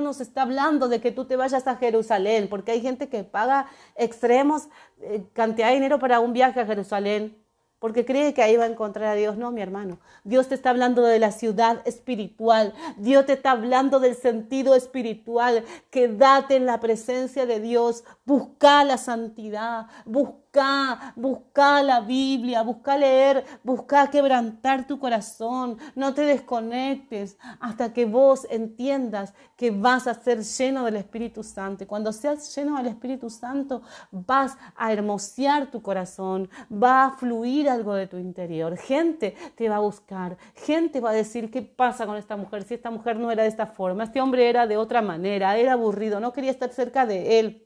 nos 0.00 0.20
está 0.20 0.42
hablando 0.42 0.88
de 0.88 1.00
que 1.00 1.12
tú 1.12 1.24
te 1.24 1.36
vayas 1.36 1.68
a 1.68 1.76
Jerusalén 1.76 2.48
porque 2.48 2.72
hay 2.72 2.80
gente 2.80 3.08
que 3.08 3.22
paga 3.22 3.68
extremos 3.94 4.66
eh, 5.02 5.22
cantidad 5.34 5.68
de 5.68 5.74
dinero 5.74 6.00
para 6.00 6.18
un 6.18 6.32
viaje 6.32 6.58
a 6.58 6.66
Jerusalén 6.66 7.36
porque 7.78 8.04
cree 8.04 8.34
que 8.34 8.42
ahí 8.42 8.56
va 8.56 8.64
a 8.64 8.68
encontrar 8.68 9.10
a 9.10 9.14
Dios. 9.14 9.36
No, 9.36 9.52
mi 9.52 9.60
hermano. 9.60 10.00
Dios 10.24 10.48
te 10.48 10.56
está 10.56 10.70
hablando 10.70 11.02
de 11.02 11.20
la 11.20 11.30
ciudad 11.30 11.80
espiritual. 11.84 12.74
Dios 12.96 13.26
te 13.26 13.34
está 13.34 13.52
hablando 13.52 14.00
del 14.00 14.16
sentido 14.16 14.74
espiritual. 14.74 15.64
Quédate 15.90 16.56
en 16.56 16.66
la 16.66 16.80
presencia 16.80 17.46
de 17.46 17.60
Dios. 17.60 18.02
Busca 18.24 18.82
la 18.82 18.98
santidad. 18.98 19.86
Busca 20.06 20.43
busca, 20.54 21.12
busca 21.16 21.82
la 21.82 22.00
Biblia, 22.00 22.62
busca 22.62 22.96
leer, 22.96 23.44
busca 23.62 24.08
quebrantar 24.10 24.86
tu 24.86 24.98
corazón. 24.98 25.78
No 25.94 26.14
te 26.14 26.22
desconectes 26.22 27.36
hasta 27.60 27.92
que 27.92 28.04
vos 28.06 28.46
entiendas 28.50 29.34
que 29.56 29.70
vas 29.70 30.06
a 30.06 30.14
ser 30.14 30.42
lleno 30.42 30.84
del 30.84 30.96
Espíritu 30.96 31.42
Santo. 31.42 31.86
Cuando 31.86 32.12
seas 32.12 32.54
lleno 32.54 32.76
del 32.76 32.86
Espíritu 32.86 33.30
Santo, 33.30 33.82
vas 34.10 34.56
a 34.76 34.92
hermosear 34.92 35.70
tu 35.70 35.82
corazón, 35.82 36.48
va 36.70 37.06
a 37.06 37.10
fluir 37.16 37.68
algo 37.68 37.94
de 37.94 38.06
tu 38.06 38.18
interior. 38.18 38.76
Gente 38.76 39.34
te 39.56 39.68
va 39.68 39.76
a 39.76 39.80
buscar, 39.80 40.36
gente 40.54 41.00
va 41.00 41.10
a 41.10 41.14
decir 41.14 41.50
qué 41.50 41.62
pasa 41.62 42.06
con 42.06 42.16
esta 42.16 42.36
mujer, 42.36 42.62
si 42.62 42.74
esta 42.74 42.90
mujer 42.90 43.16
no 43.16 43.30
era 43.30 43.42
de 43.42 43.48
esta 43.48 43.66
forma, 43.66 44.04
este 44.04 44.20
hombre 44.20 44.48
era 44.48 44.66
de 44.66 44.76
otra 44.76 45.02
manera, 45.02 45.56
era 45.56 45.72
aburrido, 45.72 46.20
no 46.20 46.32
quería 46.32 46.50
estar 46.50 46.70
cerca 46.70 47.06
de 47.06 47.40
él 47.40 47.63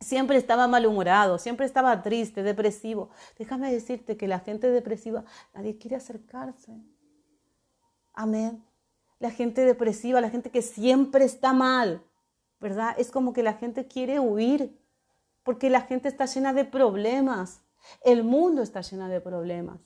siempre 0.00 0.36
estaba 0.36 0.68
malhumorado, 0.68 1.38
siempre 1.38 1.66
estaba 1.66 2.02
triste, 2.02 2.42
depresivo. 2.42 3.10
Déjame 3.38 3.72
decirte 3.72 4.16
que 4.16 4.28
la 4.28 4.40
gente 4.40 4.70
depresiva, 4.70 5.24
nadie 5.54 5.78
quiere 5.78 5.96
acercarse. 5.96 6.72
Amén. 8.12 8.64
La 9.18 9.30
gente 9.30 9.64
depresiva, 9.64 10.20
la 10.20 10.30
gente 10.30 10.50
que 10.50 10.62
siempre 10.62 11.24
está 11.24 11.52
mal, 11.52 12.02
¿verdad? 12.60 12.94
Es 12.98 13.10
como 13.10 13.32
que 13.32 13.42
la 13.42 13.54
gente 13.54 13.86
quiere 13.86 14.20
huir, 14.20 14.78
porque 15.42 15.70
la 15.70 15.82
gente 15.82 16.08
está 16.08 16.26
llena 16.26 16.52
de 16.52 16.64
problemas. 16.64 17.62
El 18.02 18.24
mundo 18.24 18.62
está 18.62 18.80
lleno 18.80 19.08
de 19.08 19.20
problemas. 19.20 19.78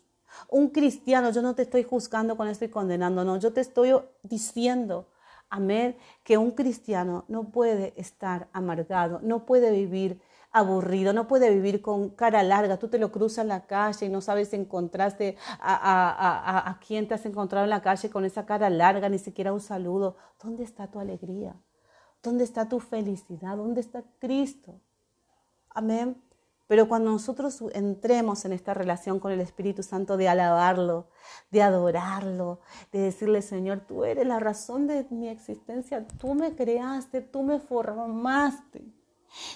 Un 0.48 0.70
cristiano, 0.70 1.30
yo 1.30 1.42
no 1.42 1.54
te 1.54 1.62
estoy 1.62 1.84
juzgando 1.84 2.36
con 2.36 2.48
esto 2.48 2.64
y 2.64 2.68
condenando, 2.70 3.24
no, 3.24 3.36
yo 3.38 3.52
te 3.52 3.60
estoy 3.60 3.92
diciendo 4.22 5.08
Amén, 5.50 5.96
que 6.22 6.38
un 6.38 6.52
cristiano 6.52 7.24
no 7.26 7.50
puede 7.50 7.92
estar 7.96 8.48
amargado, 8.52 9.18
no 9.20 9.44
puede 9.46 9.72
vivir 9.72 10.20
aburrido, 10.52 11.12
no 11.12 11.26
puede 11.26 11.50
vivir 11.50 11.82
con 11.82 12.10
cara 12.10 12.42
larga. 12.42 12.78
Tú 12.78 12.88
te 12.88 12.98
lo 12.98 13.10
cruzas 13.10 13.42
en 13.42 13.48
la 13.48 13.66
calle 13.66 14.06
y 14.06 14.08
no 14.08 14.20
sabes 14.20 14.48
si 14.50 14.56
encontraste 14.56 15.36
a, 15.60 15.74
a, 15.74 16.70
a, 16.70 16.78
quién 16.80 17.08
te 17.08 17.14
has 17.14 17.26
encontrado 17.26 17.64
en 17.64 17.70
la 17.70 17.82
calle 17.82 18.10
con 18.10 18.24
esa 18.24 18.46
cara 18.46 18.70
larga, 18.70 19.08
ni 19.08 19.18
siquiera 19.18 19.52
un 19.52 19.60
saludo. 19.60 20.16
¿Dónde 20.42 20.64
está 20.64 20.88
tu 20.88 21.00
alegría? 21.00 21.54
¿Dónde 22.22 22.44
está 22.44 22.68
tu 22.68 22.80
felicidad? 22.80 23.56
¿Dónde 23.56 23.80
está 23.80 24.04
Cristo? 24.18 24.80
Amén. 25.70 26.20
Pero 26.70 26.86
cuando 26.86 27.10
nosotros 27.10 27.64
entremos 27.72 28.44
en 28.44 28.52
esta 28.52 28.74
relación 28.74 29.18
con 29.18 29.32
el 29.32 29.40
Espíritu 29.40 29.82
Santo 29.82 30.16
de 30.16 30.28
alabarlo, 30.28 31.08
de 31.50 31.62
adorarlo, 31.62 32.60
de 32.92 33.00
decirle, 33.00 33.42
Señor, 33.42 33.80
tú 33.88 34.04
eres 34.04 34.24
la 34.24 34.38
razón 34.38 34.86
de 34.86 35.04
mi 35.10 35.28
existencia, 35.28 36.06
tú 36.20 36.32
me 36.34 36.54
creaste, 36.54 37.22
tú 37.22 37.42
me 37.42 37.58
formaste. 37.58 38.84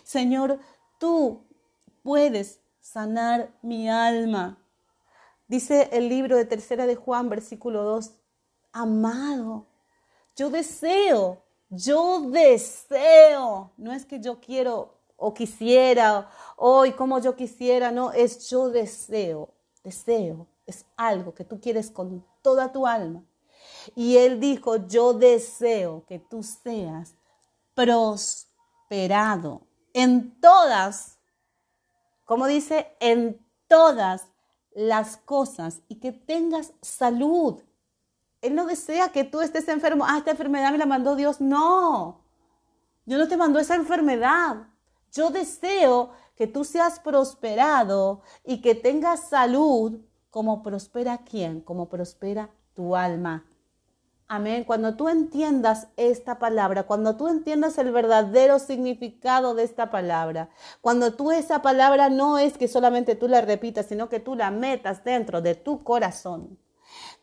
Señor, 0.02 0.58
tú 0.98 1.46
puedes 2.02 2.60
sanar 2.80 3.54
mi 3.62 3.88
alma. 3.88 4.58
Dice 5.46 5.90
el 5.92 6.08
libro 6.08 6.36
de 6.36 6.46
Tercera 6.46 6.84
de 6.84 6.96
Juan, 6.96 7.28
versículo 7.28 7.84
2, 7.84 8.10
amado, 8.72 9.68
yo 10.34 10.50
deseo, 10.50 11.44
yo 11.68 12.22
deseo, 12.32 13.70
no 13.76 13.92
es 13.92 14.04
que 14.04 14.18
yo 14.18 14.40
quiero 14.40 14.93
o 15.16 15.32
quisiera, 15.32 16.28
hoy 16.56 16.92
como 16.92 17.18
yo 17.18 17.36
quisiera, 17.36 17.90
no, 17.90 18.12
es 18.12 18.48
yo 18.50 18.70
deseo, 18.70 19.54
deseo, 19.82 20.46
es 20.66 20.84
algo 20.96 21.34
que 21.34 21.44
tú 21.44 21.60
quieres 21.60 21.90
con 21.90 22.24
toda 22.42 22.72
tu 22.72 22.86
alma. 22.86 23.22
Y 23.94 24.16
él 24.16 24.40
dijo, 24.40 24.76
yo 24.86 25.12
deseo 25.12 26.04
que 26.06 26.18
tú 26.18 26.42
seas 26.42 27.14
prosperado 27.74 29.62
en 29.92 30.40
todas, 30.40 31.18
como 32.24 32.46
dice, 32.46 32.96
en 33.00 33.44
todas 33.68 34.28
las 34.74 35.16
cosas 35.16 35.82
y 35.88 35.96
que 35.96 36.12
tengas 36.12 36.72
salud. 36.82 37.62
Él 38.42 38.54
no 38.54 38.66
desea 38.66 39.10
que 39.10 39.24
tú 39.24 39.40
estés 39.40 39.68
enfermo. 39.68 40.04
Ah, 40.06 40.18
esta 40.18 40.32
enfermedad 40.32 40.72
me 40.72 40.78
la 40.78 40.86
mandó 40.86 41.16
Dios. 41.16 41.40
No, 41.40 42.20
Dios 43.06 43.20
no 43.20 43.28
te 43.28 43.36
mandó 43.36 43.58
esa 43.58 43.74
enfermedad. 43.74 44.68
Yo 45.14 45.30
deseo 45.30 46.10
que 46.34 46.48
tú 46.48 46.64
seas 46.64 46.98
prosperado 46.98 48.22
y 48.44 48.60
que 48.60 48.74
tengas 48.74 49.28
salud 49.28 50.00
como 50.30 50.62
prospera 50.62 51.18
quién, 51.18 51.60
como 51.60 51.88
prospera 51.88 52.50
tu 52.74 52.96
alma. 52.96 53.46
Amén. 54.26 54.64
Cuando 54.64 54.96
tú 54.96 55.08
entiendas 55.08 55.86
esta 55.96 56.40
palabra, 56.40 56.82
cuando 56.82 57.16
tú 57.16 57.28
entiendas 57.28 57.78
el 57.78 57.92
verdadero 57.92 58.58
significado 58.58 59.54
de 59.54 59.62
esta 59.62 59.90
palabra, 59.90 60.50
cuando 60.80 61.14
tú 61.14 61.30
esa 61.30 61.62
palabra 61.62 62.08
no 62.08 62.38
es 62.38 62.58
que 62.58 62.66
solamente 62.66 63.14
tú 63.14 63.28
la 63.28 63.42
repitas, 63.42 63.86
sino 63.86 64.08
que 64.08 64.18
tú 64.18 64.34
la 64.34 64.50
metas 64.50 65.04
dentro 65.04 65.40
de 65.40 65.54
tu 65.54 65.84
corazón, 65.84 66.58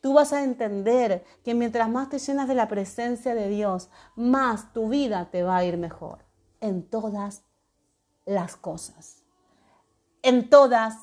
Tú 0.00 0.14
vas 0.14 0.32
a 0.32 0.42
entender 0.42 1.24
que 1.44 1.54
mientras 1.54 1.88
más 1.88 2.08
te 2.08 2.18
llenas 2.18 2.48
de 2.48 2.54
la 2.54 2.68
presencia 2.68 3.34
de 3.34 3.48
Dios, 3.48 3.88
más 4.16 4.72
tu 4.72 4.88
vida 4.88 5.30
te 5.30 5.42
va 5.44 5.56
a 5.56 5.64
ir 5.64 5.78
mejor 5.78 6.24
en 6.60 6.82
todas 6.82 7.44
las 8.26 8.56
cosas. 8.56 9.22
En 10.22 10.48
todas 10.48 10.96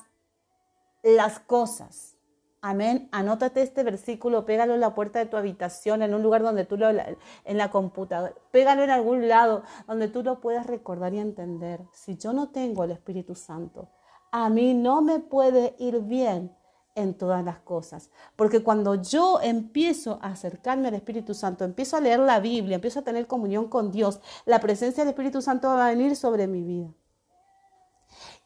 las 1.02 1.40
cosas. 1.40 2.16
Amén. 2.62 3.08
Anótate 3.10 3.62
este 3.62 3.82
versículo, 3.82 4.44
pégalo 4.44 4.74
en 4.74 4.80
la 4.80 4.94
puerta 4.94 5.18
de 5.18 5.26
tu 5.26 5.38
habitación, 5.38 6.02
en 6.02 6.12
un 6.12 6.22
lugar 6.22 6.42
donde 6.42 6.66
tú 6.66 6.76
lo, 6.76 6.90
en 6.90 7.56
la 7.56 7.70
computadora, 7.70 8.34
pégalo 8.50 8.82
en 8.82 8.90
algún 8.90 9.28
lado 9.28 9.62
donde 9.86 10.08
tú 10.08 10.22
lo 10.22 10.40
puedas 10.40 10.66
recordar 10.66 11.14
y 11.14 11.20
entender. 11.20 11.80
Si 11.92 12.18
yo 12.18 12.34
no 12.34 12.50
tengo 12.50 12.84
el 12.84 12.90
Espíritu 12.90 13.34
Santo, 13.34 13.88
a 14.30 14.50
mí 14.50 14.74
no 14.74 15.00
me 15.00 15.20
puede 15.20 15.74
ir 15.78 16.00
bien 16.00 16.54
en 16.94 17.14
todas 17.14 17.42
las 17.42 17.60
cosas. 17.60 18.10
Porque 18.36 18.62
cuando 18.62 18.94
yo 18.96 19.40
empiezo 19.40 20.18
a 20.20 20.32
acercarme 20.32 20.88
al 20.88 20.94
Espíritu 20.94 21.32
Santo, 21.32 21.64
empiezo 21.64 21.96
a 21.96 22.00
leer 22.00 22.20
la 22.20 22.40
Biblia, 22.40 22.74
empiezo 22.74 23.00
a 23.00 23.04
tener 23.04 23.26
comunión 23.26 23.68
con 23.68 23.90
Dios, 23.90 24.20
la 24.44 24.60
presencia 24.60 25.02
del 25.02 25.12
Espíritu 25.12 25.40
Santo 25.40 25.68
va 25.68 25.86
a 25.86 25.90
venir 25.90 26.14
sobre 26.14 26.46
mi 26.46 26.62
vida. 26.62 26.92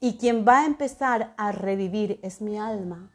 Y 0.05 0.19
quien 0.19 0.45
va 0.47 0.61
a 0.61 0.67
empezar 0.67 1.35
a 1.37 1.51
revivir 1.51 2.21
es 2.23 2.41
mi 2.41 2.59
alma 2.59 3.11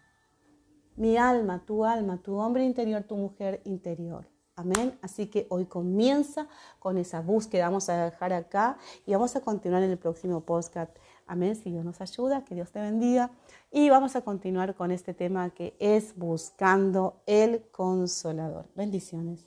mi 0.99 1.15
alma, 1.17 1.63
tu 1.65 1.86
alma, 1.86 2.21
tu 2.21 2.36
hombre 2.36 2.65
interior, 2.65 3.04
tu 3.04 3.15
mujer 3.15 3.62
interior. 3.63 4.28
Amén. 4.56 4.99
Así 5.02 5.28
que 5.28 5.47
hoy 5.49 5.65
comienza 5.65 6.49
con 6.78 6.97
esa 6.97 7.21
búsqueda. 7.21 7.67
Vamos 7.67 7.88
a 7.88 8.04
dejar 8.04 8.34
acá 8.34 8.78
y 9.06 9.13
vamos 9.13 9.34
a 9.38 9.39
continuar 9.39 9.82
en 9.82 9.91
el 9.91 9.97
próximo 9.97 10.41
podcast. 10.41 10.93
Amén. 11.25 11.56
Si 11.56 11.71
Dios 11.71 11.86
nos 11.86 12.02
ayuda, 12.02 12.43
que 12.43 12.54
Dios 12.54 12.73
te 12.73 12.82
bendiga. 12.82 13.32
Y 13.71 13.89
vamos 13.89 14.17
a 14.17 14.21
continuar 14.21 14.75
con 14.75 14.91
este 14.91 15.13
tema 15.13 15.52
que 15.52 15.78
es 15.80 16.17
buscando 16.17 17.21
el 17.25 17.63
consolador. 17.71 18.67
Bendiciones. 18.75 19.45